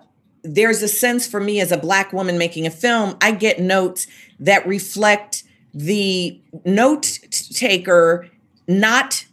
there's 0.44 0.82
a 0.82 0.88
sense 0.88 1.26
for 1.26 1.40
me 1.40 1.60
as 1.60 1.72
a 1.72 1.78
black 1.78 2.12
woman 2.12 2.38
making 2.38 2.66
a 2.66 2.70
film, 2.70 3.16
I 3.20 3.32
get 3.32 3.60
notes 3.60 4.06
that 4.38 4.66
reflect 4.66 5.42
the 5.72 6.38
note 6.64 7.18
taker 7.30 8.28
not 8.68 9.24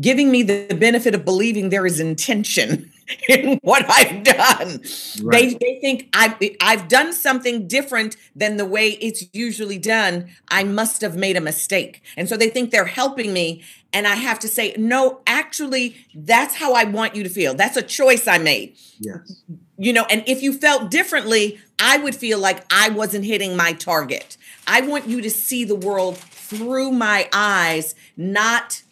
giving 0.00 0.30
me 0.30 0.42
the 0.42 0.76
benefit 0.78 1.14
of 1.14 1.24
believing 1.24 1.70
there 1.70 1.86
is 1.86 2.00
intention 2.00 2.91
in 3.28 3.58
what 3.62 3.84
I've 3.88 4.22
done. 4.24 4.82
Right. 5.22 5.58
They, 5.58 5.74
they 5.74 5.80
think 5.80 6.08
I've, 6.12 6.36
I've 6.60 6.88
done 6.88 7.12
something 7.12 7.66
different 7.66 8.16
than 8.34 8.56
the 8.56 8.64
way 8.64 8.90
it's 8.90 9.24
usually 9.32 9.78
done. 9.78 10.30
I 10.48 10.64
must 10.64 11.00
have 11.00 11.16
made 11.16 11.36
a 11.36 11.40
mistake. 11.40 12.02
And 12.16 12.28
so 12.28 12.36
they 12.36 12.48
think 12.48 12.70
they're 12.70 12.84
helping 12.84 13.32
me. 13.32 13.62
And 13.92 14.06
I 14.06 14.14
have 14.14 14.38
to 14.40 14.48
say, 14.48 14.74
no, 14.78 15.20
actually, 15.26 15.96
that's 16.14 16.56
how 16.56 16.72
I 16.72 16.84
want 16.84 17.14
you 17.14 17.22
to 17.22 17.28
feel. 17.28 17.54
That's 17.54 17.76
a 17.76 17.82
choice 17.82 18.26
I 18.26 18.38
made. 18.38 18.76
Yes. 18.98 19.42
You 19.76 19.92
know, 19.92 20.06
and 20.08 20.22
if 20.26 20.42
you 20.42 20.52
felt 20.52 20.90
differently, 20.90 21.58
I 21.78 21.98
would 21.98 22.14
feel 22.14 22.38
like 22.38 22.64
I 22.72 22.88
wasn't 22.90 23.24
hitting 23.24 23.56
my 23.56 23.72
target. 23.72 24.36
I 24.66 24.82
want 24.82 25.08
you 25.08 25.20
to 25.20 25.30
see 25.30 25.64
the 25.64 25.74
world 25.74 26.16
through 26.16 26.92
my 26.92 27.28
eyes, 27.32 27.94
not 28.16 28.82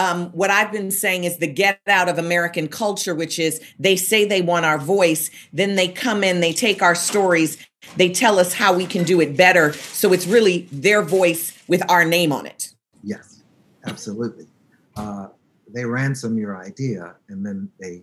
um, 0.00 0.30
what 0.32 0.50
I've 0.50 0.72
been 0.72 0.90
saying 0.90 1.24
is 1.24 1.36
the 1.36 1.46
get 1.46 1.78
out 1.86 2.08
of 2.08 2.16
American 2.16 2.68
culture, 2.68 3.14
which 3.14 3.38
is 3.38 3.60
they 3.78 3.96
say 3.96 4.24
they 4.24 4.40
want 4.40 4.64
our 4.64 4.78
voice, 4.78 5.30
then 5.52 5.76
they 5.76 5.88
come 5.88 6.24
in, 6.24 6.40
they 6.40 6.54
take 6.54 6.80
our 6.80 6.94
stories, 6.94 7.58
they 7.96 8.10
tell 8.10 8.38
us 8.38 8.54
how 8.54 8.72
we 8.72 8.86
can 8.86 9.04
do 9.04 9.20
it 9.20 9.36
better. 9.36 9.74
So 9.74 10.14
it's 10.14 10.26
really 10.26 10.68
their 10.72 11.02
voice 11.02 11.52
with 11.68 11.82
our 11.90 12.06
name 12.06 12.32
on 12.32 12.46
it. 12.46 12.72
Yes, 13.02 13.42
absolutely. 13.86 14.46
Uh, 14.96 15.28
they 15.68 15.84
ransom 15.84 16.38
your 16.38 16.56
idea, 16.56 17.14
and 17.28 17.44
then 17.44 17.68
they, 17.78 18.02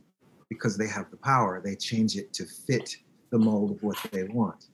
because 0.49 0.77
they 0.77 0.87
have 0.87 1.09
the 1.09 1.17
power, 1.17 1.63
they 1.65 1.75
change 1.75 2.15
it 2.15 2.31
to 2.33 2.45
fit 2.45 2.95
the 3.31 3.39
mold 3.39 3.71
of 3.71 3.81
what 3.81 3.97
they 4.11 4.25
want. 4.25 4.65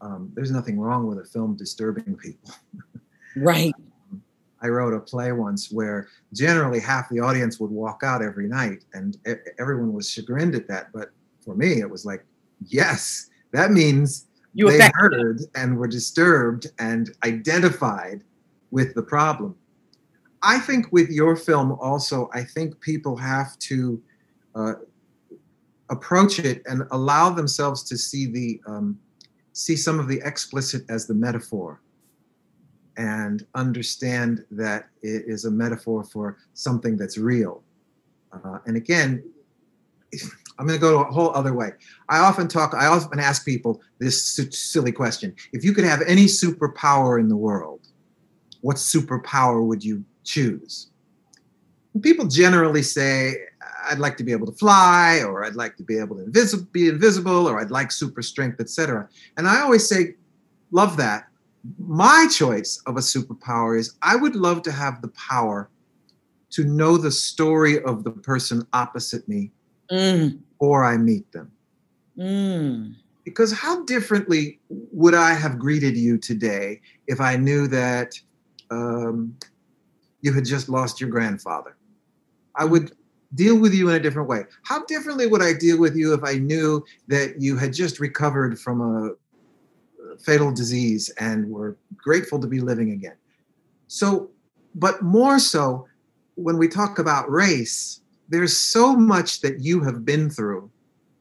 Um, 0.00 0.32
there's 0.34 0.50
nothing 0.50 0.80
wrong 0.80 1.06
with 1.06 1.18
a 1.18 1.24
film 1.24 1.56
disturbing 1.56 2.16
people. 2.16 2.50
right. 3.36 3.72
I 4.66 4.68
wrote 4.68 4.94
a 4.94 5.00
play 5.12 5.30
once 5.30 5.70
where 5.70 6.08
generally 6.32 6.80
half 6.80 7.08
the 7.08 7.20
audience 7.20 7.54
would 7.60 7.70
walk 7.70 7.98
out 8.02 8.20
every 8.30 8.48
night, 8.48 8.80
and 8.94 9.16
everyone 9.62 9.92
was 9.92 10.10
chagrined 10.10 10.54
at 10.60 10.66
that. 10.72 10.84
But 10.92 11.08
for 11.44 11.54
me, 11.54 11.80
it 11.84 11.90
was 11.94 12.04
like, 12.04 12.22
yes, 12.66 13.30
that 13.52 13.70
means 13.70 14.26
You 14.54 14.70
they 14.70 14.90
heard 14.94 15.38
and 15.54 15.78
were 15.78 15.86
disturbed 15.86 16.66
and 16.78 17.04
identified 17.24 18.24
with 18.72 18.94
the 18.94 19.02
problem. 19.02 19.54
I 20.42 20.58
think 20.58 20.82
with 20.90 21.10
your 21.10 21.36
film 21.36 21.68
also, 21.80 22.28
I 22.40 22.42
think 22.54 22.68
people 22.80 23.16
have 23.16 23.56
to 23.70 24.02
uh, 24.54 24.74
approach 25.88 26.40
it 26.40 26.62
and 26.66 26.82
allow 26.90 27.30
themselves 27.30 27.82
to 27.90 27.96
see 27.96 28.26
the 28.26 28.60
um, 28.66 28.98
see 29.52 29.76
some 29.76 30.00
of 30.02 30.08
the 30.08 30.20
explicit 30.24 30.82
as 30.88 31.06
the 31.06 31.14
metaphor 31.14 31.80
and 32.96 33.46
understand 33.54 34.44
that 34.50 34.88
it 35.02 35.24
is 35.26 35.44
a 35.44 35.50
metaphor 35.50 36.04
for 36.04 36.38
something 36.54 36.96
that's 36.96 37.18
real. 37.18 37.62
Uh, 38.32 38.58
and 38.66 38.76
again, 38.76 39.22
I'm 40.58 40.66
going 40.66 40.78
to 40.78 40.80
go 40.80 41.02
a 41.02 41.04
whole 41.04 41.30
other 41.34 41.52
way. 41.52 41.72
I 42.08 42.18
often 42.18 42.48
talk, 42.48 42.72
I 42.74 42.86
often 42.86 43.20
ask 43.20 43.44
people 43.44 43.82
this 43.98 44.24
si- 44.24 44.50
silly 44.50 44.92
question. 44.92 45.34
If 45.52 45.64
you 45.64 45.74
could 45.74 45.84
have 45.84 46.00
any 46.06 46.24
superpower 46.24 47.20
in 47.20 47.28
the 47.28 47.36
world, 47.36 47.88
what 48.62 48.76
superpower 48.76 49.64
would 49.66 49.84
you 49.84 50.02
choose? 50.24 50.90
And 51.92 52.02
people 52.02 52.26
generally 52.26 52.82
say, 52.82 53.36
I'd 53.88 53.98
like 53.98 54.16
to 54.16 54.24
be 54.24 54.32
able 54.32 54.46
to 54.46 54.52
fly, 54.52 55.22
or 55.24 55.44
I'd 55.44 55.56
like 55.56 55.76
to 55.76 55.82
be 55.82 55.98
able 55.98 56.16
to 56.16 56.24
invisi- 56.24 56.70
be 56.72 56.88
invisible, 56.88 57.46
or 57.48 57.60
I'd 57.60 57.70
like 57.70 57.92
super 57.92 58.22
strength, 58.22 58.60
etc. 58.60 59.08
And 59.36 59.46
I 59.46 59.60
always 59.60 59.86
say, 59.86 60.14
love 60.70 60.96
that. 60.96 61.28
My 61.78 62.28
choice 62.30 62.82
of 62.86 62.96
a 62.96 63.00
superpower 63.00 63.78
is 63.78 63.96
I 64.02 64.16
would 64.16 64.36
love 64.36 64.62
to 64.62 64.72
have 64.72 65.02
the 65.02 65.08
power 65.08 65.70
to 66.50 66.64
know 66.64 66.96
the 66.96 67.10
story 67.10 67.82
of 67.82 68.04
the 68.04 68.10
person 68.10 68.66
opposite 68.72 69.28
me 69.28 69.50
Mm, 69.90 70.40
before 70.58 70.84
I 70.84 70.96
meet 70.96 71.30
them. 71.30 71.52
mm. 72.18 72.94
Because 73.24 73.52
how 73.52 73.84
differently 73.84 74.58
would 74.68 75.14
I 75.14 75.32
have 75.32 75.58
greeted 75.58 75.96
you 75.96 76.18
today 76.18 76.80
if 77.06 77.20
I 77.20 77.36
knew 77.36 77.68
that 77.68 78.18
um, 78.70 79.36
you 80.22 80.32
had 80.32 80.44
just 80.44 80.68
lost 80.68 81.00
your 81.00 81.10
grandfather? 81.10 81.76
I 82.56 82.64
would 82.64 82.92
deal 83.34 83.58
with 83.58 83.74
you 83.74 83.88
in 83.88 83.94
a 83.96 84.00
different 84.00 84.28
way. 84.28 84.44
How 84.64 84.84
differently 84.86 85.26
would 85.26 85.42
I 85.42 85.52
deal 85.52 85.78
with 85.78 85.96
you 85.96 86.14
if 86.14 86.24
I 86.24 86.34
knew 86.34 86.84
that 87.08 87.40
you 87.40 87.56
had 87.56 87.72
just 87.72 88.00
recovered 88.00 88.58
from 88.58 88.80
a 88.80 89.10
fatal 90.20 90.52
disease 90.52 91.10
and 91.18 91.48
were 91.50 91.76
grateful 91.96 92.38
to 92.40 92.46
be 92.46 92.60
living 92.60 92.92
again? 92.92 93.16
So, 93.88 94.30
but 94.74 95.02
more 95.02 95.38
so, 95.38 95.86
when 96.34 96.58
we 96.58 96.68
talk 96.68 96.98
about 96.98 97.30
race, 97.30 98.00
there's 98.28 98.56
so 98.56 98.94
much 98.94 99.40
that 99.40 99.60
you 99.60 99.82
have 99.82 100.04
been 100.04 100.28
through 100.28 100.70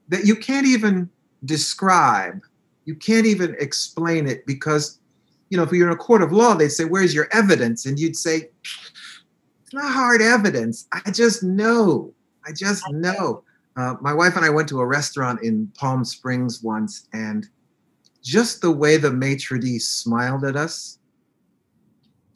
that 0.08 0.25
you 0.25 0.36
can't 0.36 0.67
even 0.67 1.10
describe. 1.45 2.41
You 2.86 2.95
can't 2.95 3.25
even 3.25 3.55
explain 3.60 4.27
it 4.27 4.45
because, 4.45 4.99
you 5.49 5.58
know, 5.58 5.63
if 5.63 5.71
you're 5.71 5.88
in 5.88 5.93
a 5.93 5.97
court 5.97 6.21
of 6.21 6.31
law, 6.31 6.53
they'd 6.53 6.69
say, 6.69 6.86
Where's 6.86 7.13
your 7.13 7.27
evidence? 7.31 7.86
And 7.86 7.99
you'd 7.99 8.15
say, 8.15 8.49
It's 9.63 9.73
not 9.73 9.91
hard 9.91 10.21
evidence. 10.21 10.88
I 10.91 11.12
just 11.12 11.43
know. 11.43 12.13
I 12.45 12.51
just 12.51 12.84
know. 12.91 13.43
Uh, 13.75 13.95
my 14.01 14.13
wife 14.13 14.36
and 14.36 14.45
I 14.45 14.49
went 14.49 14.69
to 14.69 14.79
a 14.79 14.86
restaurant 14.86 15.41
in 15.43 15.71
Palm 15.77 16.05
Springs 16.05 16.63
once, 16.63 17.08
and 17.13 17.49
just 18.25 18.59
the 18.59 18.71
way 18.71 18.97
the 18.97 19.11
maitre 19.11 19.59
d' 19.59 19.79
smiled 19.79 20.43
at 20.45 20.55
us 20.55 20.97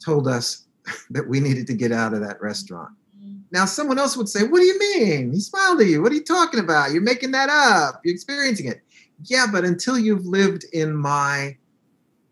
told 0.02 0.28
us 0.28 0.68
that 1.10 1.28
we 1.28 1.40
needed 1.40 1.66
to 1.66 1.74
get 1.74 1.90
out 1.90 2.14
of 2.14 2.20
that 2.20 2.40
restaurant. 2.40 2.90
Mm-hmm. 3.18 3.40
Now, 3.50 3.64
someone 3.64 3.98
else 3.98 4.16
would 4.16 4.28
say, 4.28 4.44
What 4.44 4.60
do 4.60 4.64
you 4.64 4.78
mean? 4.78 5.32
He 5.32 5.40
smiled 5.40 5.80
at 5.80 5.88
you. 5.88 6.00
What 6.00 6.12
are 6.12 6.14
you 6.14 6.24
talking 6.24 6.60
about? 6.60 6.92
You're 6.92 7.02
making 7.02 7.32
that 7.32 7.50
up. 7.50 8.00
You're 8.04 8.14
experiencing 8.14 8.68
it. 8.68 8.82
Yeah, 9.24 9.46
but 9.50 9.64
until 9.64 9.98
you've 9.98 10.24
lived 10.24 10.64
in 10.72 10.94
my 10.94 11.56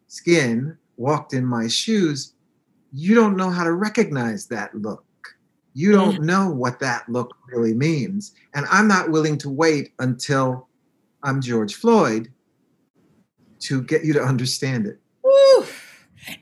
skin, 0.06 0.78
walked 0.96 1.34
in 1.34 1.44
my 1.44 1.66
shoes, 1.66 2.34
you 2.92 3.14
don't 3.14 3.36
know 3.36 3.50
how 3.50 3.64
to 3.64 3.72
recognize 3.72 4.46
that 4.46 4.72
look. 4.74 5.04
You 5.74 5.92
don't 5.92 6.22
know 6.22 6.48
what 6.48 6.78
that 6.78 7.08
look 7.08 7.36
really 7.48 7.74
means. 7.74 8.34
And 8.54 8.66
I'm 8.70 8.88
not 8.88 9.10
willing 9.10 9.36
to 9.38 9.50
wait 9.50 9.92
until 9.98 10.68
I'm 11.22 11.42
George 11.42 11.74
Floyd 11.74 12.32
to 13.60 13.82
get 13.82 14.04
you 14.04 14.12
to 14.14 14.22
understand 14.22 14.86
it. 14.86 15.00
Woo. 15.22 15.66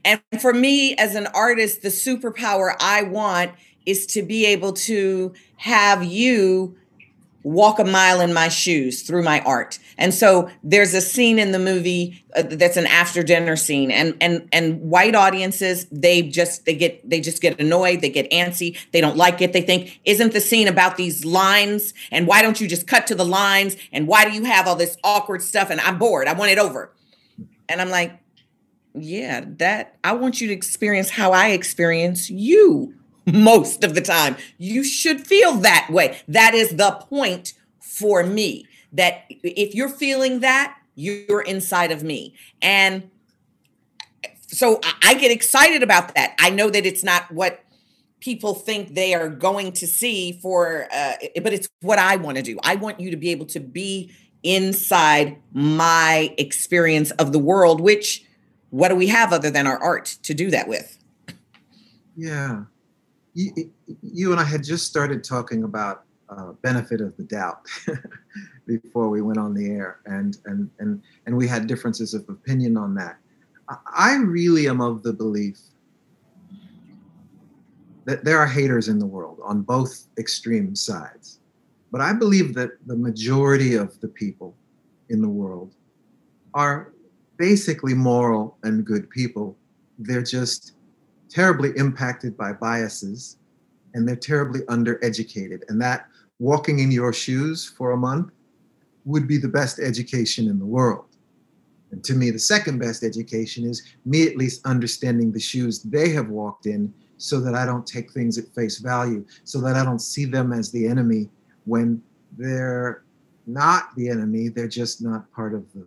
And 0.04 0.20
for 0.40 0.52
me 0.52 0.94
as 0.96 1.14
an 1.14 1.26
artist, 1.28 1.82
the 1.82 1.88
superpower 1.88 2.74
I 2.80 3.02
want 3.02 3.52
is 3.84 4.06
to 4.08 4.22
be 4.22 4.46
able 4.46 4.72
to 4.72 5.32
have 5.56 6.02
you 6.02 6.76
walk 7.46 7.78
a 7.78 7.84
mile 7.84 8.20
in 8.20 8.34
my 8.34 8.48
shoes 8.48 9.02
through 9.02 9.22
my 9.22 9.40
art. 9.42 9.78
And 9.98 10.12
so 10.12 10.50
there's 10.64 10.94
a 10.94 11.00
scene 11.00 11.38
in 11.38 11.52
the 11.52 11.60
movie 11.60 12.24
uh, 12.34 12.42
that's 12.42 12.76
an 12.76 12.86
after 12.86 13.22
dinner 13.22 13.54
scene 13.54 13.92
and 13.92 14.16
and 14.20 14.48
and 14.52 14.80
white 14.80 15.14
audiences 15.14 15.86
they 15.92 16.22
just 16.22 16.64
they 16.64 16.74
get 16.74 17.08
they 17.08 17.20
just 17.20 17.40
get 17.40 17.60
annoyed, 17.60 18.00
they 18.00 18.10
get 18.10 18.28
antsy, 18.32 18.76
they 18.90 19.00
don't 19.00 19.16
like 19.16 19.40
it. 19.40 19.52
They 19.52 19.62
think 19.62 20.00
isn't 20.04 20.32
the 20.32 20.40
scene 20.40 20.66
about 20.66 20.96
these 20.96 21.24
lines 21.24 21.94
and 22.10 22.26
why 22.26 22.42
don't 22.42 22.60
you 22.60 22.66
just 22.66 22.88
cut 22.88 23.06
to 23.06 23.14
the 23.14 23.24
lines 23.24 23.76
and 23.92 24.08
why 24.08 24.24
do 24.28 24.32
you 24.32 24.42
have 24.44 24.66
all 24.66 24.76
this 24.76 24.96
awkward 25.04 25.40
stuff 25.40 25.70
and 25.70 25.80
I'm 25.80 25.98
bored. 25.98 26.26
I 26.26 26.32
want 26.32 26.50
it 26.50 26.58
over. 26.58 26.90
And 27.68 27.80
I'm 27.80 27.90
like 27.90 28.20
yeah, 28.98 29.44
that 29.58 29.96
I 30.02 30.12
want 30.12 30.40
you 30.40 30.48
to 30.48 30.52
experience 30.52 31.10
how 31.10 31.32
I 31.32 31.48
experience 31.48 32.30
you 32.30 32.94
most 33.26 33.84
of 33.84 33.94
the 33.94 34.00
time. 34.00 34.36
You 34.58 34.84
should 34.84 35.26
feel 35.26 35.54
that 35.58 35.88
way. 35.90 36.18
That 36.28 36.54
is 36.54 36.70
the 36.70 36.92
point 36.92 37.54
for 37.80 38.22
me. 38.24 38.66
That 38.92 39.24
if 39.28 39.74
you're 39.74 39.88
feeling 39.88 40.40
that, 40.40 40.76
you're 40.94 41.42
inside 41.42 41.92
of 41.92 42.02
me. 42.02 42.34
And 42.62 43.10
so 44.46 44.80
I- 45.02 45.14
get 45.14 45.30
excited 45.30 45.82
about 45.82 46.14
that. 46.14 46.34
I 46.38 46.50
know 46.50 46.70
that 46.70 46.86
it's 46.86 47.04
not 47.04 47.30
what 47.30 47.60
people 48.20 48.54
think 48.54 48.94
they 48.94 49.12
are 49.12 49.28
going 49.28 49.72
to 49.72 49.86
see 49.86 50.32
for 50.40 50.88
uh, 50.92 51.14
but 51.42 51.52
it's 51.52 51.68
what 51.80 51.98
I 51.98 52.16
want 52.16 52.38
to 52.38 52.42
do. 52.42 52.58
I 52.62 52.76
want 52.76 52.98
you 52.98 53.10
to 53.10 53.16
be 53.16 53.30
able 53.30 53.46
to 53.46 53.60
be 53.60 54.12
inside 54.42 55.36
my 55.52 56.34
experience 56.38 57.10
of 57.12 57.32
the 57.32 57.38
world 57.38 57.80
which 57.80 58.24
what 58.70 58.88
do 58.88 58.94
we 58.96 59.06
have 59.06 59.32
other 59.32 59.50
than 59.50 59.66
our 59.66 59.78
art 59.82 60.04
to 60.22 60.34
do 60.34 60.50
that 60.50 60.68
with? 60.68 60.98
Yeah. 62.16 62.64
You, 63.34 63.70
you 64.02 64.32
and 64.32 64.40
I 64.40 64.44
had 64.44 64.64
just 64.64 64.86
started 64.86 65.22
talking 65.22 65.62
about 65.64 66.04
uh, 66.28 66.52
benefit 66.62 67.00
of 67.00 67.16
the 67.16 67.22
doubt 67.22 67.66
before 68.66 69.08
we 69.08 69.22
went 69.22 69.38
on 69.38 69.54
the 69.54 69.70
air, 69.70 70.00
and 70.06 70.36
and 70.46 70.68
and 70.78 71.02
and 71.26 71.36
we 71.36 71.46
had 71.46 71.66
differences 71.66 72.14
of 72.14 72.28
opinion 72.28 72.76
on 72.76 72.94
that. 72.96 73.18
I- 73.68 73.76
I 73.94 74.16
really 74.16 74.68
am 74.68 74.80
of 74.80 75.02
the 75.02 75.12
belief 75.12 75.58
that 78.06 78.24
there 78.24 78.38
are 78.38 78.46
haters 78.46 78.88
in 78.88 78.98
the 78.98 79.06
world 79.06 79.38
on 79.44 79.62
both 79.62 80.06
extreme 80.18 80.74
sides, 80.74 81.40
but 81.96 82.04
I 82.04 82.12
believe 82.12 82.52
that 82.52 82.72
the 82.84 82.94
majority 82.94 83.74
of 83.74 83.98
the 84.00 84.08
people 84.08 84.54
in 85.08 85.22
the 85.22 85.28
world 85.30 85.72
are 86.52 86.92
basically 87.38 87.94
moral 87.94 88.58
and 88.64 88.84
good 88.84 89.08
people. 89.08 89.56
They're 89.98 90.22
just 90.22 90.72
terribly 91.30 91.70
impacted 91.76 92.36
by 92.36 92.52
biases 92.52 93.38
and 93.94 94.06
they're 94.06 94.14
terribly 94.14 94.60
undereducated. 94.68 95.62
And 95.70 95.80
that 95.80 96.08
walking 96.38 96.80
in 96.80 96.90
your 96.90 97.14
shoes 97.14 97.64
for 97.64 97.92
a 97.92 97.96
month 97.96 98.30
would 99.06 99.26
be 99.26 99.38
the 99.38 99.48
best 99.48 99.78
education 99.78 100.48
in 100.48 100.58
the 100.58 100.66
world. 100.66 101.06
And 101.92 102.04
to 102.04 102.12
me, 102.12 102.30
the 102.30 102.38
second 102.38 102.78
best 102.78 103.04
education 103.04 103.64
is 103.64 103.82
me 104.04 104.26
at 104.26 104.36
least 104.36 104.66
understanding 104.66 105.32
the 105.32 105.40
shoes 105.40 105.82
they 105.82 106.10
have 106.10 106.28
walked 106.28 106.66
in 106.66 106.92
so 107.16 107.40
that 107.40 107.54
I 107.54 107.64
don't 107.64 107.86
take 107.86 108.12
things 108.12 108.36
at 108.36 108.54
face 108.54 108.76
value, 108.76 109.24
so 109.44 109.62
that 109.62 109.76
I 109.76 109.82
don't 109.82 110.00
see 110.02 110.26
them 110.26 110.52
as 110.52 110.70
the 110.70 110.86
enemy 110.86 111.30
when 111.66 112.02
they're 112.36 113.04
not 113.46 113.94
the 113.96 114.08
enemy, 114.08 114.48
they're 114.48 114.66
just 114.66 115.02
not 115.02 115.30
part 115.32 115.54
of 115.54 115.70
the, 115.74 115.86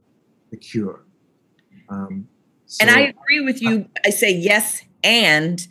the 0.51 0.57
cure. 0.57 1.03
Um, 1.89 2.27
and 2.79 2.89
I 2.89 3.01
agree 3.01 3.41
with 3.41 3.61
you. 3.61 3.89
I 4.05 4.11
say 4.11 4.31
yes. 4.31 4.83
And 5.03 5.67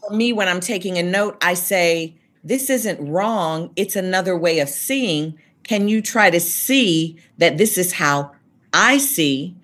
for 0.00 0.14
me, 0.14 0.32
when 0.32 0.48
I'm 0.48 0.60
taking 0.60 0.98
a 0.98 1.02
note, 1.02 1.38
I 1.42 1.54
say, 1.54 2.16
this 2.42 2.70
isn't 2.70 3.00
wrong. 3.06 3.70
It's 3.76 3.94
another 3.94 4.36
way 4.36 4.58
of 4.58 4.68
seeing. 4.68 5.38
Can 5.62 5.88
you 5.88 6.02
try 6.02 6.30
to 6.30 6.40
see 6.40 7.18
that 7.38 7.58
this 7.58 7.78
is 7.78 7.92
how 7.92 8.32
I 8.72 8.98
see? 8.98 9.54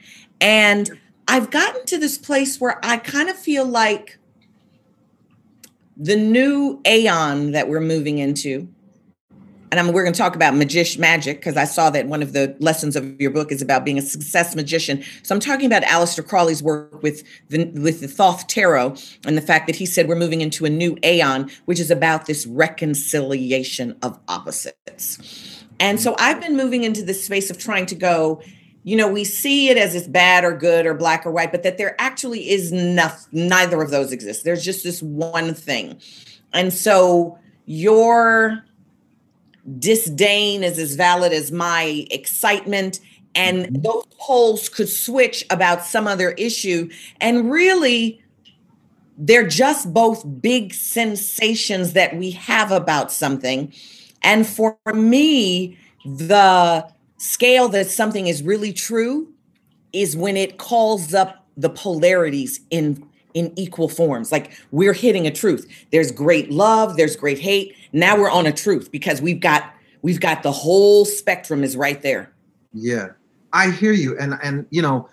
And 0.41 0.91
I've 1.27 1.51
gotten 1.51 1.85
to 1.87 1.99
this 1.99 2.19
place 2.19 2.61
where 2.61 2.79
I 2.85 2.99
kind 2.99 3.29
of 3.29 3.37
feel 3.37 3.65
like 3.65 4.19
the 5.97 6.17
new 6.17 6.81
aeon 6.87 7.53
that 7.53 7.69
we're 7.69 7.81
moving 7.81 8.19
into, 8.19 8.69
and 9.71 9.81
I'm, 9.81 9.93
we're 9.93 10.03
going 10.03 10.13
to 10.13 10.19
talk 10.19 10.37
about 10.37 10.55
magic 10.55 10.99
magic 10.99 11.39
because 11.39 11.57
I 11.57 11.65
saw 11.65 11.91
that 11.91 12.07
one 12.07 12.23
of 12.23 12.33
the 12.33 12.57
lessons 12.61 12.97
of 12.97 13.21
your 13.21 13.31
book 13.31 13.51
is 13.51 13.63
about 13.63 13.85
being 13.85 13.99
a 13.99 14.03
success 14.03 14.55
magician. 14.55 15.03
So 15.23 15.35
I'm 15.35 15.41
talking 15.41 15.67
about 15.67 15.83
Aleister 15.83 16.27
Crowley's 16.27 16.63
work 16.63 17.03
with 17.03 17.25
the 17.49 17.67
with 17.67 18.01
the 18.01 18.09
Thoth 18.09 18.47
Tarot 18.47 18.97
and 19.25 19.37
the 19.37 19.43
fact 19.43 19.67
that 19.67 19.77
he 19.77 19.87
said 19.87 20.09
we're 20.09 20.17
moving 20.17 20.41
into 20.41 20.65
a 20.65 20.71
new 20.71 20.97
aeon, 21.05 21.51
which 21.65 21.81
is 21.81 21.91
about 21.91 22.27
this 22.27 22.47
reconciliation 22.47 23.97
of 24.03 24.19
opposites. 24.29 25.65
And 25.81 26.01
so 26.01 26.15
I've 26.19 26.41
been 26.41 26.57
moving 26.57 26.85
into 26.85 27.03
this 27.03 27.25
space 27.25 27.51
of 27.51 27.59
trying 27.59 27.87
to 27.87 27.95
go, 27.95 28.41
you 28.85 28.97
know, 28.97 29.09
we 29.09 29.25
see 29.25 29.69
it 29.69 29.77
as 29.77 29.95
it's 29.95 30.07
bad 30.07 30.45
or 30.45 30.57
good 30.57 30.87
or 30.87 30.95
black 30.95 31.27
or 31.27 31.31
white, 31.31 31.51
but 31.51 31.63
that 31.65 31.77
there 31.77 32.01
actually 32.01 32.49
is 32.49 32.73
nothing, 32.73 33.49
neither 33.49 33.83
of 33.83 33.91
those 33.91 34.13
exist. 34.13 34.45
There's 34.45 34.65
just 34.65 34.85
this 34.85 35.03
one 35.03 35.53
thing. 35.53 36.01
And 36.53 36.73
so 36.73 37.39
your 37.67 38.65
disdain 39.79 40.63
is 40.63 40.79
as 40.79 40.95
valid 40.95 41.33
as 41.33 41.51
my 41.51 42.07
excitement. 42.11 43.01
And 43.35 43.67
mm-hmm. 43.67 43.83
those 43.83 44.05
poles 44.19 44.69
could 44.69 44.89
switch 44.89 45.45
about 45.51 45.85
some 45.85 46.07
other 46.07 46.33
issue. 46.33 46.89
And 47.21 47.51
really, 47.51 48.23
they're 49.19 49.47
just 49.47 49.93
both 49.93 50.25
big 50.41 50.75
sensations 50.75 51.93
that 51.95 52.17
we 52.17 52.31
have 52.33 52.71
about 52.71 53.13
something. 53.13 53.73
And 54.23 54.47
for 54.47 54.77
me, 54.93 55.79
the 56.05 56.89
scale 57.19 57.69
that 57.71 57.91
something 57.91 58.27
is 58.27 58.43
really 58.43 58.73
true 58.73 59.33
is 59.93 60.17
when 60.17 60.37
it 60.37 60.59
calls 60.59 61.15
up 61.15 61.47
the 61.57 61.71
polarities 61.71 62.61
in 62.71 63.07
in 63.35 63.53
equal 63.57 63.89
forms 63.89 64.33
like 64.33 64.53
we're 64.71 64.95
hitting 64.95 65.27
a 65.27 65.31
truth 65.31 65.67
there's 65.91 66.11
great 66.11 66.51
love 66.51 66.97
there's 66.97 67.17
great 67.17 67.39
hate 67.39 67.75
now 67.97 68.19
we're 68.19 68.31
on 68.31 68.47
a 68.47 68.53
truth 68.53 68.93
because 68.93 69.21
we've 69.21 69.41
got 69.41 69.73
we've 70.03 70.21
got 70.21 70.43
the 70.43 70.53
whole 70.53 71.05
spectrum 71.05 71.65
is 71.65 71.77
right 71.77 72.03
there 72.03 72.33
Yeah, 72.73 73.09
I 73.53 73.71
hear 73.71 73.93
you, 73.93 74.19
and 74.19 74.35
and 74.43 74.67
you 74.71 74.83
know, 74.83 75.09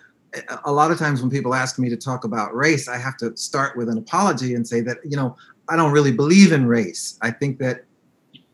a- 0.64 0.72
lot 0.72 0.90
of 0.90 0.98
times 0.98 1.20
when 1.22 1.30
people 1.30 1.54
ask 1.54 1.78
me 1.78 1.88
to 1.88 1.96
talk 1.96 2.24
about 2.24 2.54
race, 2.54 2.88
I 2.88 2.98
have 2.98 3.16
to 3.18 3.34
start 3.36 3.76
with 3.76 3.88
an 3.88 3.96
apology 3.98 4.54
and 4.54 4.66
say 4.66 4.80
that 4.82 4.98
you 5.04 5.16
know 5.16 5.36
I 5.68 5.76
don't 5.76 5.92
really 5.92 6.12
believe 6.12 6.52
in 6.52 6.66
race. 6.66 7.18
I 7.22 7.30
think 7.30 7.58
that 7.58 7.84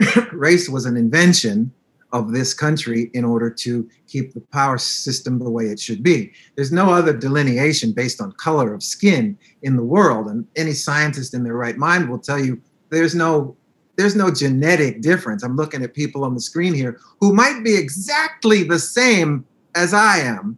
race 0.32 0.68
was 0.68 0.86
an 0.86 0.96
invention 0.96 1.72
of 2.12 2.32
this 2.32 2.54
country 2.54 3.10
in 3.14 3.24
order 3.24 3.48
to 3.64 3.88
keep 4.08 4.34
the 4.34 4.40
power 4.52 4.78
system 4.78 5.38
the 5.38 5.50
way 5.50 5.66
it 5.66 5.78
should 5.78 6.02
be. 6.02 6.32
There's 6.56 6.72
no 6.72 6.92
other 6.92 7.12
delineation 7.16 7.92
based 7.92 8.20
on 8.20 8.32
color 8.32 8.74
of 8.74 8.82
skin 8.82 9.38
in 9.62 9.76
the 9.76 9.84
world, 9.84 10.26
and 10.28 10.46
any 10.56 10.72
scientist 10.72 11.34
in 11.34 11.42
their 11.44 11.56
right 11.56 11.76
mind 11.76 12.08
will 12.08 12.18
tell 12.18 12.38
you 12.38 12.60
there's 12.90 13.14
no 13.14 13.56
there's 14.00 14.16
no 14.16 14.30
genetic 14.30 15.02
difference. 15.02 15.42
I'm 15.42 15.56
looking 15.56 15.82
at 15.82 15.92
people 15.92 16.24
on 16.24 16.32
the 16.32 16.40
screen 16.40 16.72
here 16.72 16.98
who 17.20 17.34
might 17.34 17.62
be 17.62 17.76
exactly 17.76 18.62
the 18.62 18.78
same 18.78 19.44
as 19.74 19.92
I 19.92 20.20
am, 20.20 20.56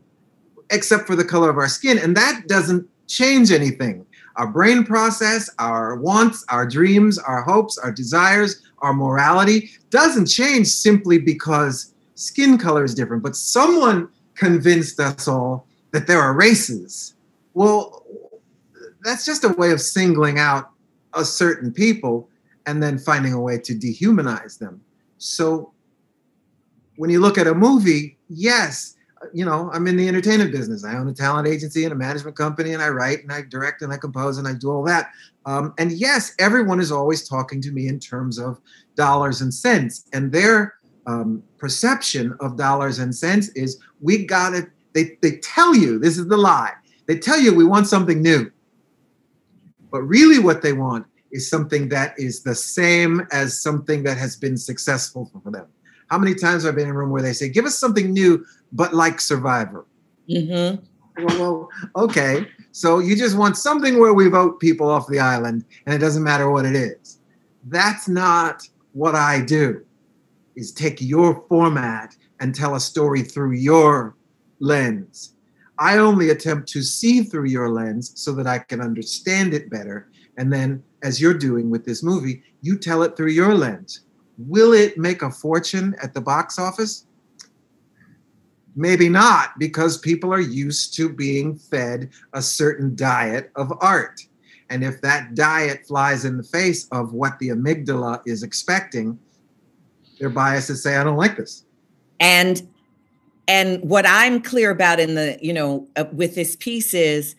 except 0.70 1.08
for 1.08 1.16
the 1.16 1.24
color 1.24 1.50
of 1.50 1.58
our 1.58 1.68
skin. 1.68 1.98
And 1.98 2.16
that 2.16 2.44
doesn't 2.46 2.88
change 3.08 3.50
anything. 3.50 4.06
Our 4.36 4.46
brain 4.46 4.84
process, 4.84 5.50
our 5.58 5.96
wants, 5.96 6.44
our 6.50 6.64
dreams, 6.64 7.18
our 7.18 7.42
hopes, 7.42 7.78
our 7.78 7.90
desires, 7.90 8.62
our 8.78 8.94
morality 8.94 9.70
doesn't 9.90 10.26
change 10.26 10.68
simply 10.68 11.18
because 11.18 11.92
skin 12.14 12.56
color 12.58 12.84
is 12.84 12.94
different. 12.94 13.24
But 13.24 13.34
someone 13.34 14.08
convinced 14.36 15.00
us 15.00 15.26
all 15.26 15.66
that 15.90 16.06
there 16.06 16.20
are 16.20 16.32
races. 16.32 17.14
Well, 17.54 18.04
that's 19.02 19.26
just 19.26 19.42
a 19.42 19.48
way 19.48 19.72
of 19.72 19.80
singling 19.80 20.38
out 20.38 20.70
a 21.12 21.24
certain 21.24 21.72
people 21.72 22.28
and 22.66 22.82
then 22.82 22.98
finding 22.98 23.32
a 23.32 23.40
way 23.40 23.58
to 23.58 23.74
dehumanize 23.74 24.58
them. 24.58 24.80
So 25.18 25.72
when 26.96 27.10
you 27.10 27.20
look 27.20 27.38
at 27.38 27.46
a 27.46 27.54
movie, 27.54 28.18
yes, 28.28 28.96
you 29.32 29.44
know, 29.44 29.70
I'm 29.72 29.86
in 29.86 29.96
the 29.96 30.08
entertainment 30.08 30.52
business. 30.52 30.84
I 30.84 30.96
own 30.96 31.08
a 31.08 31.14
talent 31.14 31.46
agency 31.46 31.84
and 31.84 31.92
a 31.92 31.96
management 31.96 32.36
company, 32.36 32.72
and 32.72 32.82
I 32.82 32.88
write 32.88 33.22
and 33.22 33.32
I 33.32 33.42
direct 33.42 33.82
and 33.82 33.92
I 33.92 33.96
compose 33.96 34.38
and 34.38 34.48
I 34.48 34.54
do 34.54 34.70
all 34.70 34.82
that. 34.84 35.10
Um, 35.46 35.74
and 35.78 35.92
yes, 35.92 36.34
everyone 36.38 36.80
is 36.80 36.92
always 36.92 37.28
talking 37.28 37.60
to 37.62 37.70
me 37.70 37.88
in 37.88 37.98
terms 37.98 38.38
of 38.38 38.60
dollars 38.96 39.40
and 39.40 39.52
cents, 39.52 40.08
and 40.12 40.32
their 40.32 40.74
um, 41.06 41.42
perception 41.58 42.36
of 42.40 42.56
dollars 42.56 42.98
and 42.98 43.14
cents 43.14 43.48
is 43.50 43.80
we 44.00 44.26
got 44.26 44.54
it. 44.54 44.70
They 44.92 45.18
they 45.22 45.36
tell 45.38 45.74
you 45.74 45.98
this 45.98 46.18
is 46.18 46.28
the 46.28 46.36
lie. 46.36 46.72
They 47.06 47.18
tell 47.18 47.40
you 47.40 47.54
we 47.54 47.64
want 47.64 47.86
something 47.86 48.22
new, 48.22 48.50
but 49.90 50.02
really 50.02 50.38
what 50.38 50.62
they 50.62 50.72
want 50.72 51.06
is 51.32 51.48
something 51.48 51.88
that 51.88 52.14
is 52.18 52.42
the 52.42 52.54
same 52.54 53.26
as 53.32 53.60
something 53.60 54.02
that 54.04 54.18
has 54.18 54.36
been 54.36 54.56
successful 54.56 55.30
for 55.32 55.50
them. 55.50 55.66
How 56.08 56.18
many 56.18 56.34
times 56.34 56.64
have 56.64 56.74
I 56.74 56.76
been 56.76 56.88
in 56.88 56.94
a 56.94 56.98
room 56.98 57.10
where 57.10 57.22
they 57.22 57.32
say, 57.32 57.48
"Give 57.48 57.64
us 57.64 57.78
something 57.78 58.12
new, 58.12 58.44
but 58.70 58.94
like 58.94 59.20
Survivor"? 59.20 59.86
Mm-hmm. 60.28 61.24
Well, 61.24 61.38
well, 61.38 61.68
okay. 62.04 62.46
So 62.70 62.98
you 62.98 63.16
just 63.16 63.36
want 63.36 63.56
something 63.56 63.98
where 63.98 64.14
we 64.14 64.28
vote 64.28 64.60
people 64.60 64.88
off 64.88 65.08
the 65.08 65.20
island, 65.20 65.64
and 65.86 65.94
it 65.94 65.98
doesn't 65.98 66.22
matter 66.22 66.50
what 66.50 66.64
it 66.64 66.76
is. 66.76 67.18
That's 67.64 68.08
not 68.08 68.68
what 68.92 69.14
I 69.14 69.40
do. 69.40 69.84
Is 70.54 70.72
take 70.72 71.00
your 71.00 71.44
format 71.48 72.14
and 72.40 72.54
tell 72.54 72.74
a 72.74 72.80
story 72.80 73.22
through 73.22 73.52
your 73.52 74.16
lens. 74.60 75.34
I 75.78 75.98
only 75.98 76.30
attempt 76.30 76.68
to 76.70 76.82
see 76.82 77.22
through 77.22 77.46
your 77.46 77.70
lens 77.70 78.12
so 78.14 78.32
that 78.34 78.46
I 78.46 78.58
can 78.58 78.80
understand 78.80 79.54
it 79.54 79.70
better. 79.70 80.10
And 80.36 80.52
then, 80.52 80.82
as 81.02 81.20
you're 81.20 81.34
doing 81.34 81.70
with 81.70 81.84
this 81.84 82.02
movie, 82.02 82.42
you 82.60 82.78
tell 82.78 83.02
it 83.02 83.16
through 83.16 83.30
your 83.30 83.54
lens. 83.54 84.00
Will 84.38 84.72
it 84.72 84.96
make 84.96 85.22
a 85.22 85.30
fortune 85.30 85.94
at 86.02 86.14
the 86.14 86.20
box 86.20 86.58
office? 86.58 87.06
Maybe 88.74 89.08
not, 89.08 89.58
because 89.58 89.98
people 89.98 90.32
are 90.32 90.40
used 90.40 90.94
to 90.94 91.08
being 91.08 91.56
fed 91.56 92.10
a 92.32 92.40
certain 92.40 92.96
diet 92.96 93.50
of 93.56 93.72
art. 93.80 94.20
And 94.70 94.82
if 94.82 95.02
that 95.02 95.34
diet 95.34 95.86
flies 95.86 96.24
in 96.24 96.38
the 96.38 96.42
face 96.42 96.88
of 96.92 97.12
what 97.12 97.38
the 97.38 97.50
amygdala 97.50 98.22
is 98.24 98.42
expecting, 98.42 99.18
their 100.18 100.30
biases 100.30 100.82
say, 100.82 100.96
I 100.96 101.04
don't 101.04 101.18
like 101.18 101.36
this. 101.36 101.64
and 102.22 102.66
and 103.48 103.82
what 103.82 104.06
i'm 104.06 104.40
clear 104.40 104.70
about 104.70 104.98
in 104.98 105.14
the 105.14 105.36
you 105.42 105.52
know 105.52 105.86
uh, 105.96 106.04
with 106.12 106.34
this 106.34 106.56
piece 106.56 106.94
is 106.94 107.34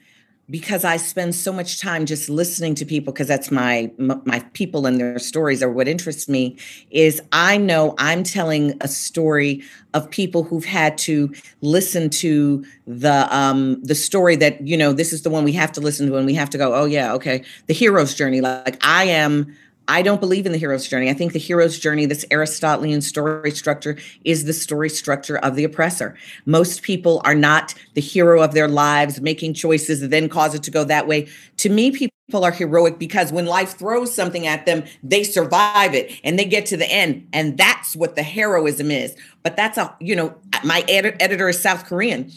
because 0.54 0.86
i 0.86 0.98
spend 0.98 1.34
so 1.34 1.52
much 1.52 1.82
time 1.82 2.06
just 2.06 2.30
listening 2.30 2.76
to 2.76 2.86
people 2.86 3.12
because 3.12 3.28
that's 3.28 3.50
my 3.50 3.92
my 3.98 4.40
people 4.54 4.86
and 4.86 5.00
their 5.00 5.18
stories 5.18 5.64
are 5.64 5.72
what 5.72 5.88
interests 5.88 6.30
me 6.30 6.56
is 6.92 7.20
i 7.32 7.58
know 7.58 7.96
i'm 7.98 8.22
telling 8.22 8.72
a 8.80 8.88
story 8.88 9.64
of 9.96 10.08
people 10.12 10.44
who've 10.44 10.66
had 10.66 10.96
to 10.96 11.34
listen 11.62 12.08
to 12.08 12.64
the 12.86 13.28
um 13.36 13.82
the 13.82 13.96
story 13.96 14.36
that 14.36 14.62
you 14.66 14.78
know 14.78 14.94
this 14.94 15.12
is 15.12 15.24
the 15.24 15.30
one 15.32 15.44
we 15.44 15.54
have 15.54 15.72
to 15.72 15.82
listen 15.82 16.06
to 16.06 16.16
and 16.18 16.28
we 16.28 16.36
have 16.36 16.52
to 16.52 16.58
go 16.60 16.72
oh 16.76 16.86
yeah 16.86 17.14
okay 17.14 17.44
the 17.66 17.74
hero's 17.74 18.14
journey. 18.14 18.40
Like 18.40 18.78
i 18.86 19.06
am 19.06 19.56
I 19.88 20.02
don't 20.02 20.22
believe 20.22 20.46
in 20.46 20.52
the 20.52 20.58
hero's 20.58 20.88
journey. 20.88 21.10
I 21.10 21.14
think 21.14 21.34
the 21.34 21.40
hero's 21.40 21.78
journey, 21.78 22.06
this 22.06 22.26
Aristotelian 22.32 23.02
story 23.02 23.52
structure, 23.52 23.98
is 24.24 24.46
the 24.46 24.54
story 24.54 24.90
structure 24.90 25.38
of 25.38 25.56
the 25.56 25.64
oppressor. 25.64 26.16
Most 26.46 26.84
people 26.84 27.22
are 27.26 27.36
not 27.36 27.74
the 27.94 28.02
hero 28.02 28.42
of 28.42 28.54
their 28.54 28.68
lives, 28.68 29.20
making 29.20 29.54
choices 29.54 30.00
that 30.00 30.10
then 30.10 30.30
cause 30.30 30.56
it 30.56 30.64
to 30.64 30.72
go 30.72 30.84
that 30.86 31.08
way. 31.08 31.28
To 31.58 31.70
me, 31.70 31.92
people 31.92 32.12
are 32.46 32.52
heroic 32.52 32.98
because 32.98 33.32
when 33.32 33.46
life 33.46 33.78
throws 33.78 34.14
something 34.14 34.48
at 34.48 34.66
them, 34.66 34.84
they 35.04 35.24
survive 35.24 35.94
it 35.94 36.20
and 36.24 36.40
they 36.40 36.46
get 36.46 36.66
to 36.68 36.78
the 36.78 36.90
end. 36.90 37.28
And 37.34 37.58
that's 37.58 37.96
what 37.96 38.16
the 38.16 38.24
heroism 38.24 38.90
is. 38.90 39.16
But 39.44 39.58
that's 39.58 39.78
a, 39.78 39.96
you 40.00 40.16
know, 40.16 40.36
my 40.64 40.84
edi- 40.88 41.16
editor 41.20 41.50
is 41.50 41.60
South 41.60 41.86
Korean 41.86 42.32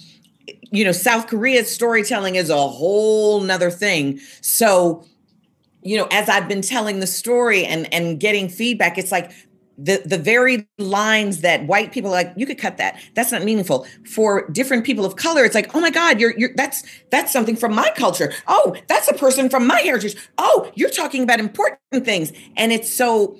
you 0.70 0.85
know 0.85 0.92
south 0.92 1.26
korea's 1.26 1.72
storytelling 1.72 2.37
is 2.37 2.50
a 2.50 2.68
whole 2.68 3.40
nother 3.40 3.70
thing 3.70 4.18
so 4.40 5.04
you 5.87 5.96
know 5.96 6.07
as 6.11 6.29
i've 6.29 6.49
been 6.49 6.62
telling 6.62 7.01
the 7.01 7.07
story 7.07 7.64
and 7.64 7.92
and 7.92 8.20
getting 8.20 8.49
feedback 8.49 8.99
it's 8.99 9.12
like 9.12 9.31
the 9.79 10.03
the 10.05 10.18
very 10.18 10.66
lines 10.79 11.40
that 11.42 11.66
white 11.66 11.92
people 11.92 12.11
like 12.11 12.33
you 12.37 12.46
could 12.46 12.59
cut 12.59 12.79
that. 12.79 12.99
That's 13.14 13.33
not 13.33 13.44
meaningful. 13.44 13.87
For 14.11 14.49
different 14.51 14.85
people 14.85 15.05
of 15.05 15.16
color 15.16 15.44
it's 15.44 15.55
like 15.55 15.75
oh 15.75 15.81
my 15.81 15.90
god 15.90 16.20
you're 16.20 16.37
you're 16.38 16.55
that's 16.55 16.83
that's 17.11 17.33
something 17.33 17.57
from 17.57 17.75
my 17.75 17.90
culture. 17.96 18.33
Oh 18.46 18.75
that's 18.88 19.09
a 19.09 19.14
person 19.14 19.49
from 19.49 19.66
my 19.66 19.81
heritage. 19.81 20.16
Oh 20.38 20.70
you're 20.75 20.90
talking 20.90 21.22
about 21.22 21.40
important 21.40 22.05
things. 22.05 22.33
And 22.57 22.72
it's 22.72 22.90
so 22.90 23.37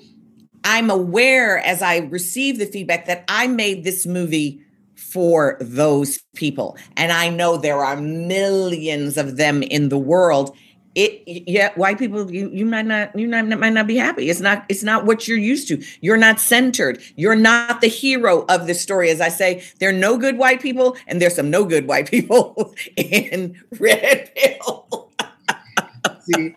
i'm 0.63 0.89
aware 0.89 1.59
as 1.59 1.81
i 1.81 1.97
receive 1.97 2.57
the 2.57 2.65
feedback 2.65 3.05
that 3.05 3.23
i 3.27 3.47
made 3.47 3.83
this 3.83 4.05
movie 4.05 4.61
for 4.95 5.57
those 5.59 6.19
people. 6.35 6.77
And 6.97 7.11
i 7.11 7.29
know 7.29 7.57
there 7.57 7.83
are 7.83 7.97
millions 7.97 9.17
of 9.17 9.37
them 9.37 9.63
in 9.63 9.89
the 9.89 9.97
world 9.97 10.55
it 10.97 11.43
yeah 11.47 11.71
white 11.75 11.99
people 11.99 12.29
you, 12.31 12.49
you 12.49 12.65
might 12.65 12.87
not 12.87 13.17
you 13.17 13.29
might 13.29 13.45
not, 13.45 13.59
might 13.59 13.73
not 13.73 13.87
be 13.87 13.95
happy. 13.95 14.29
It's 14.29 14.41
not 14.41 14.65
it's 14.67 14.83
not 14.83 15.05
what 15.05 15.27
you're 15.27 15.37
used 15.37 15.67
to. 15.69 15.81
You're 16.01 16.17
not 16.17 16.39
centered. 16.39 17.01
You're 17.15 17.35
not 17.35 17.81
the 17.81 17.87
hero 17.87 18.45
of 18.49 18.65
the 18.67 18.73
story. 18.73 19.09
As 19.11 19.21
i 19.21 19.29
say 19.29 19.63
there 19.79 19.89
are 19.89 19.93
no 20.07 20.17
good 20.17 20.37
white 20.37 20.59
people 20.59 20.97
and 21.05 21.21
there's 21.21 21.35
some 21.35 21.51
no 21.51 21.63
good 21.65 21.87
white 21.87 22.09
people 22.09 22.73
in 22.97 23.61
red 23.79 24.31
pill. 24.35 25.11
See, 26.21 26.55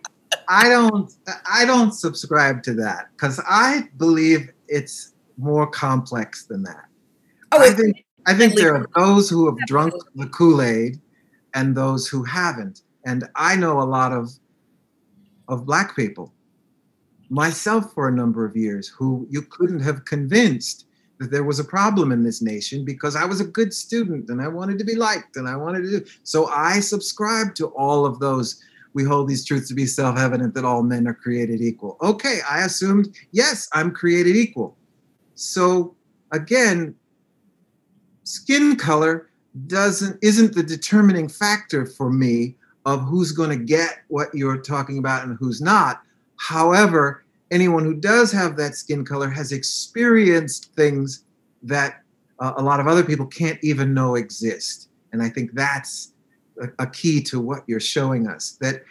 I 0.49 0.67
don't 0.67 1.13
I 1.49 1.65
don't 1.65 1.93
subscribe 1.93 2.63
to 2.63 2.73
that 2.75 3.09
because 3.11 3.39
I 3.47 3.89
believe 3.97 4.51
it's 4.67 5.13
more 5.37 5.67
complex 5.67 6.45
than 6.45 6.63
that. 6.63 6.85
Oh, 7.51 7.61
I 7.61 7.69
think 7.69 8.05
I 8.25 8.33
think 8.33 8.55
there 8.55 8.75
are 8.75 8.87
those 8.95 9.29
who 9.29 9.45
have 9.45 9.57
drunk 9.67 9.93
the 10.15 10.27
Kool-Aid 10.27 10.99
and 11.53 11.75
those 11.75 12.07
who 12.07 12.23
haven't. 12.23 12.81
And 13.05 13.27
I 13.35 13.55
know 13.55 13.81
a 13.81 13.83
lot 13.83 14.11
of 14.11 14.31
of 15.47 15.65
black 15.65 15.95
people, 15.95 16.33
myself 17.29 17.93
for 17.93 18.07
a 18.07 18.11
number 18.11 18.45
of 18.45 18.55
years, 18.55 18.87
who 18.87 19.27
you 19.29 19.41
couldn't 19.41 19.81
have 19.81 20.05
convinced 20.05 20.85
that 21.19 21.29
there 21.29 21.43
was 21.43 21.59
a 21.59 21.63
problem 21.63 22.11
in 22.11 22.23
this 22.23 22.41
nation 22.41 22.83
because 22.83 23.15
I 23.15 23.25
was 23.25 23.41
a 23.41 23.45
good 23.45 23.73
student 23.73 24.29
and 24.29 24.41
I 24.41 24.47
wanted 24.47 24.79
to 24.79 24.85
be 24.85 24.95
liked 24.95 25.35
and 25.35 25.47
I 25.47 25.55
wanted 25.55 25.83
to 25.83 25.99
do. 25.99 26.05
So 26.23 26.47
I 26.47 26.79
subscribed 26.79 27.55
to 27.57 27.67
all 27.67 28.05
of 28.05 28.19
those. 28.19 28.59
We 28.93 29.03
hold 29.03 29.27
these 29.27 29.45
truths 29.45 29.67
to 29.67 29.75
be 29.75 29.85
self 29.85 30.17
evident 30.17 30.55
that 30.55 30.65
all 30.65 30.83
men 30.83 31.07
are 31.07 31.13
created 31.13 31.61
equal. 31.61 31.97
Okay, 32.01 32.39
I 32.49 32.63
assumed, 32.63 33.15
yes, 33.31 33.69
I'm 33.73 33.91
created 33.91 34.35
equal. 34.35 34.75
So 35.35 35.95
again, 36.31 36.95
skin 38.23 38.75
color 38.75 39.29
doesn't 39.67 40.17
isn't 40.21 40.55
the 40.55 40.63
determining 40.63 41.27
factor 41.27 41.85
for 41.85 42.09
me 42.09 42.55
of 42.85 43.01
who's 43.01 43.31
going 43.31 43.49
to 43.49 43.63
get 43.63 43.99
what 44.07 44.33
you're 44.33 44.61
talking 44.61 44.97
about 44.97 45.23
and 45.23 45.37
who's 45.39 45.61
not. 45.61 46.01
However, 46.37 47.23
anyone 47.51 47.83
who 47.83 47.93
does 47.93 48.31
have 48.31 48.57
that 48.57 48.75
skin 48.75 49.05
color 49.05 49.29
has 49.29 49.51
experienced 49.51 50.73
things 50.75 51.25
that 51.63 52.01
uh, 52.39 52.53
a 52.57 52.63
lot 52.63 52.79
of 52.79 52.87
other 52.87 53.03
people 53.03 53.27
can't 53.27 53.59
even 53.61 53.93
know 53.93 54.15
exist. 54.15 54.89
And 55.11 55.21
I 55.21 55.29
think 55.29 55.51
that's 55.53 56.13
a, 56.59 56.69
a 56.79 56.87
key 56.87 57.21
to 57.23 57.39
what 57.39 57.63
you're 57.67 57.79
showing 57.79 58.27
us 58.27 58.57
that 58.61 58.83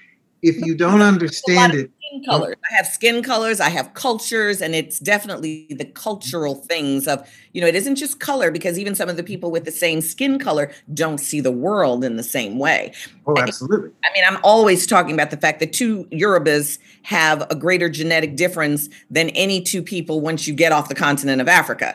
if 0.43 0.57
you 0.65 0.77
don't 0.77 1.03
understand 1.13 1.75
it, 1.75 1.91
skin 2.11 2.25
colors. 2.25 2.57
I 2.71 2.75
have 2.75 2.87
skin 2.87 3.23
colors, 3.23 3.61
I 3.61 3.69
have 3.69 3.95
cultures, 3.95 4.61
and 4.61 4.75
it's 4.75 4.99
definitely 4.99 5.67
the 5.71 5.85
cultural 5.85 6.55
things 6.55 7.07
of, 7.07 7.29
you 7.53 7.61
know, 7.61 7.67
it 7.67 7.75
isn't 7.75 7.97
just 7.97 8.21
color 8.21 8.51
because 8.51 8.79
even 8.79 8.95
some 8.95 9.09
of 9.09 9.17
the 9.17 9.23
people 9.23 9.51
with 9.51 9.65
the 9.65 9.71
same 9.71 10.01
skin 10.01 10.39
color 10.39 10.73
don't 10.93 11.19
see 11.19 11.41
the 11.41 11.53
world 11.53 12.05
in 12.05 12.17
the 12.17 12.23
same 12.23 12.59
way. 12.59 12.93
Oh, 13.27 13.37
absolutely. 13.39 13.91
I 14.05 14.13
mean, 14.13 14.25
I'm 14.27 14.39
always 14.43 14.87
talking 14.87 15.15
about 15.15 15.31
the 15.31 15.37
fact 15.37 15.61
that 15.61 15.73
two 15.73 16.05
Yorubas 16.07 16.79
have 17.03 17.47
a 17.51 17.55
greater 17.55 17.89
genetic 17.89 18.37
difference 18.37 18.89
than 19.11 19.31
any 19.31 19.63
two 19.63 19.83
people 19.83 20.21
once 20.21 20.47
you 20.47 20.55
get 20.55 20.73
off 20.73 20.89
the 20.89 20.95
continent 20.95 21.41
of 21.41 21.49
Africa. 21.49 21.95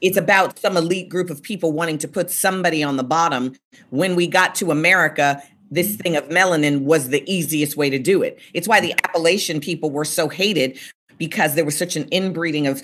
It's 0.00 0.16
about 0.16 0.58
some 0.58 0.76
elite 0.76 1.08
group 1.08 1.28
of 1.28 1.42
people 1.42 1.72
wanting 1.72 1.98
to 1.98 2.08
put 2.08 2.30
somebody 2.30 2.82
on 2.84 2.96
the 2.96 3.02
bottom. 3.02 3.54
When 3.90 4.14
we 4.14 4.28
got 4.28 4.54
to 4.56 4.70
America, 4.70 5.42
this 5.70 5.96
thing 5.96 6.16
of 6.16 6.28
melanin 6.28 6.82
was 6.82 7.08
the 7.08 7.22
easiest 7.30 7.76
way 7.76 7.90
to 7.90 7.98
do 7.98 8.22
it. 8.22 8.38
It's 8.54 8.68
why 8.68 8.80
the 8.80 8.94
Appalachian 9.04 9.60
people 9.60 9.90
were 9.90 10.04
so 10.04 10.28
hated 10.28 10.78
because 11.18 11.54
there 11.54 11.64
was 11.64 11.76
such 11.76 11.96
an 11.96 12.08
inbreeding 12.10 12.66
of, 12.66 12.80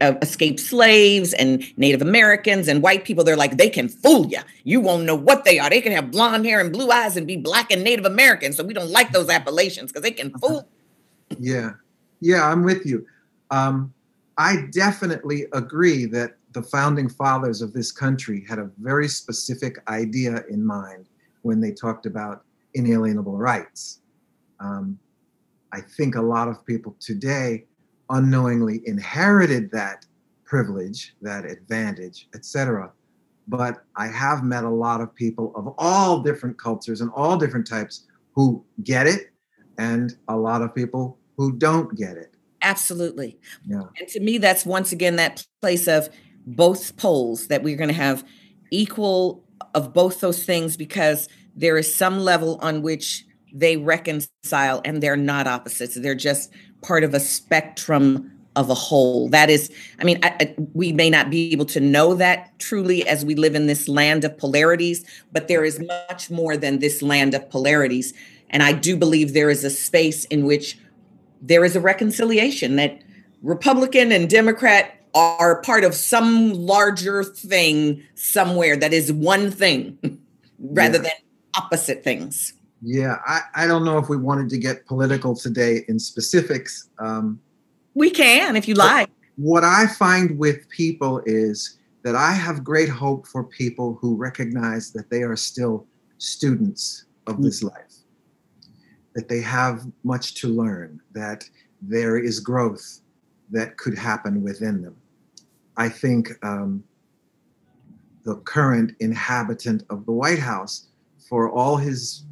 of, 0.00 0.18
escaped 0.20 0.60
slaves 0.60 1.32
and 1.34 1.64
Native 1.78 2.02
Americans 2.02 2.68
and 2.68 2.82
white 2.82 3.04
people. 3.04 3.24
They're 3.24 3.36
like, 3.36 3.56
they 3.56 3.70
can 3.70 3.88
fool 3.88 4.26
you. 4.26 4.40
You 4.64 4.80
won't 4.80 5.04
know 5.04 5.14
what 5.14 5.44
they 5.44 5.58
are. 5.58 5.70
They 5.70 5.80
can 5.80 5.92
have 5.92 6.10
blonde 6.10 6.44
hair 6.44 6.60
and 6.60 6.72
blue 6.72 6.90
eyes 6.90 7.16
and 7.16 7.26
be 7.26 7.36
black 7.36 7.70
and 7.70 7.84
Native 7.84 8.04
American. 8.04 8.52
So 8.52 8.64
we 8.64 8.74
don't 8.74 8.90
like 8.90 9.12
those 9.12 9.30
Appalachians 9.30 9.92
because 9.92 10.02
they 10.02 10.10
can 10.10 10.30
fool. 10.40 10.68
Yeah. 11.38 11.72
Yeah, 12.20 12.44
I'm 12.50 12.64
with 12.64 12.84
you. 12.84 13.06
Um, 13.50 13.92
I 14.36 14.66
definitely 14.72 15.46
agree 15.52 16.06
that 16.06 16.36
the 16.52 16.62
founding 16.62 17.08
fathers 17.08 17.62
of 17.62 17.72
this 17.72 17.92
country 17.92 18.44
had 18.48 18.58
a 18.58 18.70
very 18.78 19.08
specific 19.08 19.78
idea 19.88 20.42
in 20.50 20.64
mind 20.64 21.06
when 21.46 21.60
they 21.60 21.70
talked 21.70 22.06
about 22.06 22.42
inalienable 22.74 23.38
rights. 23.38 24.00
Um, 24.58 24.98
I 25.72 25.80
think 25.80 26.16
a 26.16 26.20
lot 26.20 26.48
of 26.48 26.64
people 26.66 26.96
today 27.00 27.66
unknowingly 28.10 28.82
inherited 28.84 29.70
that 29.70 30.04
privilege, 30.44 31.14
that 31.22 31.44
advantage, 31.44 32.28
etc. 32.34 32.90
But 33.46 33.84
I 33.94 34.08
have 34.08 34.42
met 34.42 34.64
a 34.64 34.70
lot 34.70 35.00
of 35.00 35.14
people 35.14 35.52
of 35.54 35.72
all 35.78 36.20
different 36.20 36.58
cultures 36.58 37.00
and 37.00 37.10
all 37.14 37.36
different 37.36 37.66
types 37.66 38.06
who 38.34 38.64
get 38.82 39.06
it, 39.06 39.30
and 39.78 40.16
a 40.28 40.36
lot 40.36 40.62
of 40.62 40.74
people 40.74 41.18
who 41.36 41.52
don't 41.52 41.96
get 41.96 42.16
it. 42.16 42.34
Absolutely. 42.62 43.38
Yeah. 43.64 43.82
And 43.98 44.08
to 44.08 44.20
me, 44.20 44.38
that's 44.38 44.66
once 44.66 44.90
again 44.90 45.16
that 45.16 45.46
place 45.60 45.86
of 45.86 46.08
both 46.46 46.96
poles 46.96 47.48
that 47.48 47.62
we're 47.62 47.76
going 47.76 47.88
to 47.88 47.94
have 47.94 48.24
equal 48.70 49.45
of 49.74 49.92
both 49.92 50.20
those 50.20 50.44
things 50.44 50.76
because 50.76 51.28
there 51.54 51.78
is 51.78 51.92
some 51.92 52.20
level 52.20 52.58
on 52.62 52.82
which 52.82 53.24
they 53.52 53.76
reconcile 53.76 54.80
and 54.84 55.02
they're 55.02 55.16
not 55.16 55.46
opposites. 55.46 55.94
They're 55.94 56.14
just 56.14 56.52
part 56.82 57.04
of 57.04 57.14
a 57.14 57.20
spectrum 57.20 58.30
of 58.54 58.70
a 58.70 58.74
whole. 58.74 59.28
That 59.28 59.50
is, 59.50 59.70
I 60.00 60.04
mean, 60.04 60.18
I, 60.22 60.34
I, 60.40 60.54
we 60.72 60.92
may 60.92 61.10
not 61.10 61.30
be 61.30 61.52
able 61.52 61.66
to 61.66 61.80
know 61.80 62.14
that 62.14 62.58
truly 62.58 63.06
as 63.06 63.24
we 63.24 63.34
live 63.34 63.54
in 63.54 63.66
this 63.66 63.86
land 63.86 64.24
of 64.24 64.36
polarities, 64.38 65.04
but 65.32 65.48
there 65.48 65.64
is 65.64 65.78
much 65.78 66.30
more 66.30 66.56
than 66.56 66.78
this 66.78 67.02
land 67.02 67.34
of 67.34 67.48
polarities. 67.50 68.14
And 68.50 68.62
I 68.62 68.72
do 68.72 68.96
believe 68.96 69.32
there 69.32 69.50
is 69.50 69.64
a 69.64 69.70
space 69.70 70.24
in 70.26 70.46
which 70.46 70.78
there 71.42 71.64
is 71.64 71.76
a 71.76 71.80
reconciliation 71.80 72.76
that 72.76 73.02
Republican 73.42 74.10
and 74.10 74.28
Democrat 74.28 74.94
are 75.16 75.62
part 75.62 75.82
of 75.82 75.94
some 75.94 76.52
larger 76.52 77.24
thing 77.24 78.02
somewhere 78.14 78.76
that 78.76 78.92
is 78.92 79.10
one 79.12 79.50
thing 79.50 79.98
rather 80.58 80.98
yeah. 80.98 81.02
than 81.02 81.12
opposite 81.56 82.04
things. 82.04 82.52
Yeah, 82.82 83.16
I, 83.26 83.40
I 83.54 83.66
don't 83.66 83.84
know 83.84 83.98
if 83.98 84.08
we 84.10 84.18
wanted 84.18 84.50
to 84.50 84.58
get 84.58 84.86
political 84.86 85.34
today 85.34 85.84
in 85.88 85.98
specifics. 85.98 86.90
Um, 86.98 87.40
we 87.94 88.10
can 88.10 88.56
if 88.56 88.68
you 88.68 88.74
like. 88.74 89.08
What 89.36 89.64
I 89.64 89.86
find 89.86 90.38
with 90.38 90.68
people 90.68 91.22
is 91.24 91.78
that 92.02 92.14
I 92.14 92.32
have 92.32 92.62
great 92.62 92.88
hope 92.88 93.26
for 93.26 93.42
people 93.42 93.98
who 94.00 94.14
recognize 94.14 94.92
that 94.92 95.10
they 95.10 95.22
are 95.22 95.36
still 95.36 95.86
students 96.18 97.06
of 97.26 97.42
this 97.42 97.64
mm. 97.64 97.72
life, 97.72 97.94
that 99.14 99.28
they 99.28 99.40
have 99.40 99.82
much 100.04 100.34
to 100.36 100.48
learn, 100.48 101.00
that 101.12 101.48
there 101.82 102.18
is 102.18 102.38
growth 102.38 103.00
that 103.50 103.76
could 103.76 103.96
happen 103.96 104.42
within 104.42 104.82
them. 104.82 104.96
I 105.76 105.88
think 105.88 106.30
um, 106.42 106.84
the 108.24 108.36
current 108.36 108.92
inhabitant 109.00 109.84
of 109.90 110.06
the 110.06 110.12
White 110.12 110.38
House, 110.38 110.88
for 111.28 111.50
all 111.50 111.76
his 111.76 112.24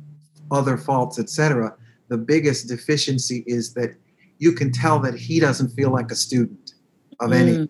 other 0.50 0.76
faults, 0.76 1.18
etc., 1.18 1.74
the 2.08 2.18
biggest 2.18 2.68
deficiency 2.68 3.44
is 3.46 3.74
that 3.74 3.94
you 4.38 4.52
can 4.52 4.72
tell 4.72 4.98
that 5.00 5.14
he 5.14 5.40
doesn't 5.40 5.70
feel 5.70 5.90
like 5.90 6.10
a 6.10 6.16
student 6.16 6.74
of 7.20 7.30
mm. 7.30 7.34
any, 7.34 7.68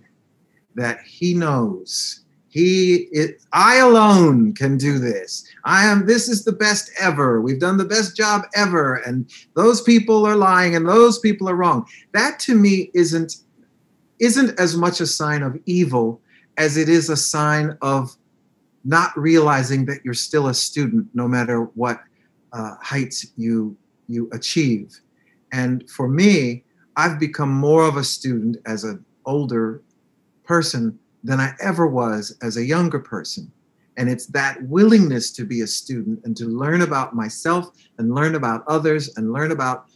that 0.75 1.01
he 1.03 1.35
knows 1.35 2.25
he 2.55 3.09
it, 3.11 3.43
i 3.53 3.79
alone 3.79 4.55
can 4.55 4.79
do 4.79 4.99
this 4.99 5.45
i 5.65 5.85
am 5.85 6.07
this 6.07 6.29
is 6.29 6.45
the 6.45 6.53
best 6.53 6.89
ever 7.01 7.41
we've 7.41 7.59
done 7.59 7.77
the 7.77 7.85
best 7.85 8.17
job 8.17 8.43
ever 8.55 8.97
and 9.07 9.29
those 9.57 9.83
people 9.83 10.25
are 10.25 10.37
lying 10.37 10.77
and 10.77 10.89
those 10.89 11.19
people 11.19 11.49
are 11.51 11.57
wrong 11.57 11.85
that 12.13 12.39
to 12.39 12.55
me 12.55 12.93
isn't 12.95 13.44
isn't 14.25 14.59
as 14.59 14.77
much 14.77 15.01
a 15.01 15.07
sign 15.07 15.43
of 15.43 15.59
evil 15.67 16.21
as 16.57 16.77
it 16.77 16.89
is 16.89 17.11
a 17.11 17.17
sign 17.17 17.77
of 17.83 18.17
not 18.85 19.17
realizing 19.17 19.87
that 19.87 20.01
you're 20.05 20.15
still 20.15 20.49
a 20.49 20.55
student 20.55 21.07
no 21.15 21.27
matter 21.27 21.65
what 21.75 22.01
uh, 22.53 22.75
heights 22.81 23.27
you 23.37 23.77
you 24.09 24.29
achieve. 24.33 25.01
And 25.53 25.89
for 25.91 26.09
me 26.09 26.65
i've 26.97 27.19
become 27.19 27.51
more 27.51 27.85
of 27.89 27.97
a 27.97 28.05
student 28.05 28.57
as 28.67 28.85
an 28.85 29.05
older 29.27 29.83
person 30.45 30.97
than 31.25 31.41
i 31.41 31.53
ever 31.61 31.87
was 31.87 32.37
as 32.43 32.57
a 32.57 32.65
younger 32.65 32.99
person. 32.99 33.51
And 33.97 34.09
it's 34.09 34.27
that 34.27 34.61
willingness 34.65 35.31
to 35.33 35.45
be 35.45 35.61
a 35.61 35.67
student 35.67 36.21
and 36.25 36.37
to 36.37 36.47
learn 36.47 36.83
about 36.83 37.15
myself 37.15 37.71
and 37.99 38.15
learn 38.15 38.35
about 38.35 38.65
others 38.67 39.17
and 39.17 39.33
learn 39.33 39.53
about 39.53 39.87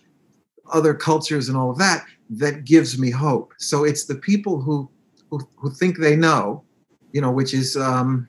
other 0.71 0.95
cultures 0.95 1.49
and 1.49 1.57
all 1.57 1.71
of 1.71 1.79
that 1.79 2.05
that 2.31 2.65
gives 2.65 2.99
me 2.99 3.11
hope. 3.11 3.55
So 3.59 3.85
it's 3.85 4.05
the 4.05 4.15
people 4.15 4.61
who 4.61 4.89
who, 5.31 5.41
who 5.57 5.71
think 5.71 5.99
they 5.99 6.17
know, 6.17 6.65
you 7.13 7.21
know, 7.21 7.31
which 7.31 7.53
is 7.53 7.77
um, 7.77 8.27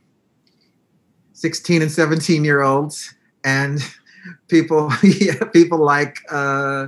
16 1.33 1.81
and 1.81 1.91
17 1.91 2.43
year 2.43 2.61
olds 2.61 3.13
and 3.43 3.79
people 4.47 4.91
yeah, 5.03 5.43
people 5.53 5.79
like 5.79 6.17
uh, 6.29 6.87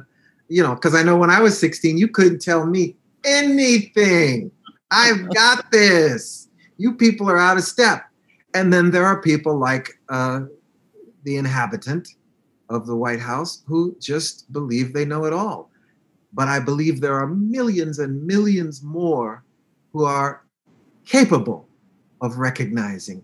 you 0.50 0.62
know, 0.62 0.76
because 0.76 0.96
I 0.96 1.04
know 1.04 1.16
when 1.16 1.30
I 1.30 1.40
was 1.40 1.58
16, 1.58 1.98
you 1.98 2.10
couldn't 2.10 2.42
tell 2.42 2.66
me 2.66 2.98
anything. 3.24 4.52
I've 4.92 5.30
got 5.34 5.72
this. 5.72 6.50
You 6.78 6.94
people 6.94 7.30
are 7.30 7.38
out 7.38 7.58
of 7.58 7.64
step. 7.64 8.04
And 8.54 8.74
then 8.74 8.92
there 8.92 9.06
are 9.06 9.22
people 9.22 9.58
like 9.58 9.98
uh, 10.10 10.42
the 11.24 11.38
inhabitant 11.38 12.10
of 12.72 12.88
the 12.88 12.96
White 12.96 13.20
House 13.20 13.64
who 13.68 13.96
just 14.00 14.52
believe 14.52 14.94
they 14.94 15.06
know 15.06 15.26
it 15.26 15.34
all. 15.34 15.70
But 16.34 16.48
I 16.48 16.60
believe 16.60 17.02
there 17.02 17.16
are 17.16 17.28
millions 17.28 18.00
and 18.00 18.26
millions 18.26 18.82
more 18.82 19.44
who 19.92 20.06
are 20.06 20.46
capable 21.06 21.68
of 22.22 22.38
recognizing 22.38 23.22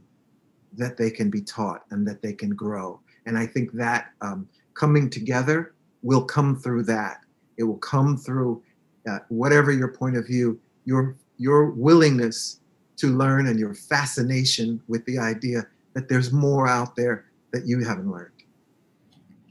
that 0.74 0.98
they 0.98 1.10
can 1.10 1.30
be 1.30 1.42
taught 1.42 1.84
and 1.92 2.06
that 2.08 2.22
they 2.22 2.34
can 2.34 2.50
grow. 2.50 3.00
And 3.26 3.38
I 3.38 3.46
think 3.46 3.72
that 3.74 4.12
um, 4.22 4.48
coming 4.74 5.10
together 5.10 5.74
will 6.04 6.24
come 6.24 6.56
through 6.56 6.84
that. 6.84 7.22
It 7.58 7.64
will 7.64 7.78
come 7.78 8.18
through 8.18 8.62
uh, 9.10 9.20
whatever 9.30 9.72
your 9.72 9.88
point 9.88 10.18
of 10.18 10.28
view, 10.28 10.60
your 10.86 11.16
your 11.38 11.70
willingness 11.72 12.60
to 12.98 13.16
learn 13.16 13.48
and 13.48 13.60
your 13.60 13.76
fascination 13.76 14.82
with 14.88 15.06
the 15.06 15.20
idea 15.20 15.68
that 15.94 16.10
there's 16.10 16.32
more 16.32 16.68
out 16.68 16.96
there 16.96 17.26
that 17.54 17.66
you 17.66 17.84
haven't 17.84 18.12
learned. 18.12 18.37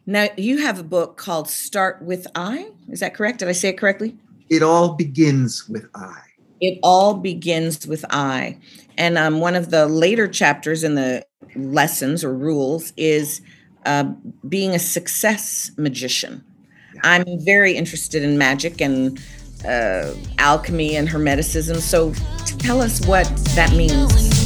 Now, 0.07 0.29
you 0.37 0.59
have 0.59 0.79
a 0.79 0.85
book 0.85 1.17
called 1.17 1.49
Start 1.49 2.01
with 2.01 2.29
I. 2.37 2.71
Is 2.89 3.01
that 3.01 3.15
correct? 3.15 3.41
Did 3.41 3.49
I 3.49 3.53
say 3.53 3.71
it 3.71 3.79
correctly? 3.79 4.17
It 4.49 4.63
all 4.63 4.95
begins 4.95 5.69
with 5.69 5.89
I. 5.97 6.21
It 6.61 6.79
all 6.83 7.15
begins 7.15 7.87
with 7.87 8.05
I. 8.11 8.59
And 8.97 9.19
um, 9.19 9.41
one 9.41 9.57
of 9.57 9.71
the 9.71 9.87
later 9.87 10.29
chapters 10.29 10.85
in 10.85 10.95
the 10.95 11.27
lessons 11.57 12.23
or 12.23 12.33
rules 12.33 12.93
is 12.97 13.41
uh, 13.85 14.05
being 14.49 14.75
a 14.75 14.79
success 14.79 15.73
magician. 15.77 16.45
I'm 17.03 17.25
very 17.45 17.77
interested 17.77 18.23
in 18.23 18.39
magic 18.39 18.81
and 18.81 19.21
uh, 19.67 20.15
alchemy 20.39 20.97
and 20.97 21.09
hermeticism. 21.09 21.81
So 21.81 22.13
tell 22.59 22.81
us 22.81 23.05
what 23.07 23.27
that 23.55 23.73
means. 23.73 24.46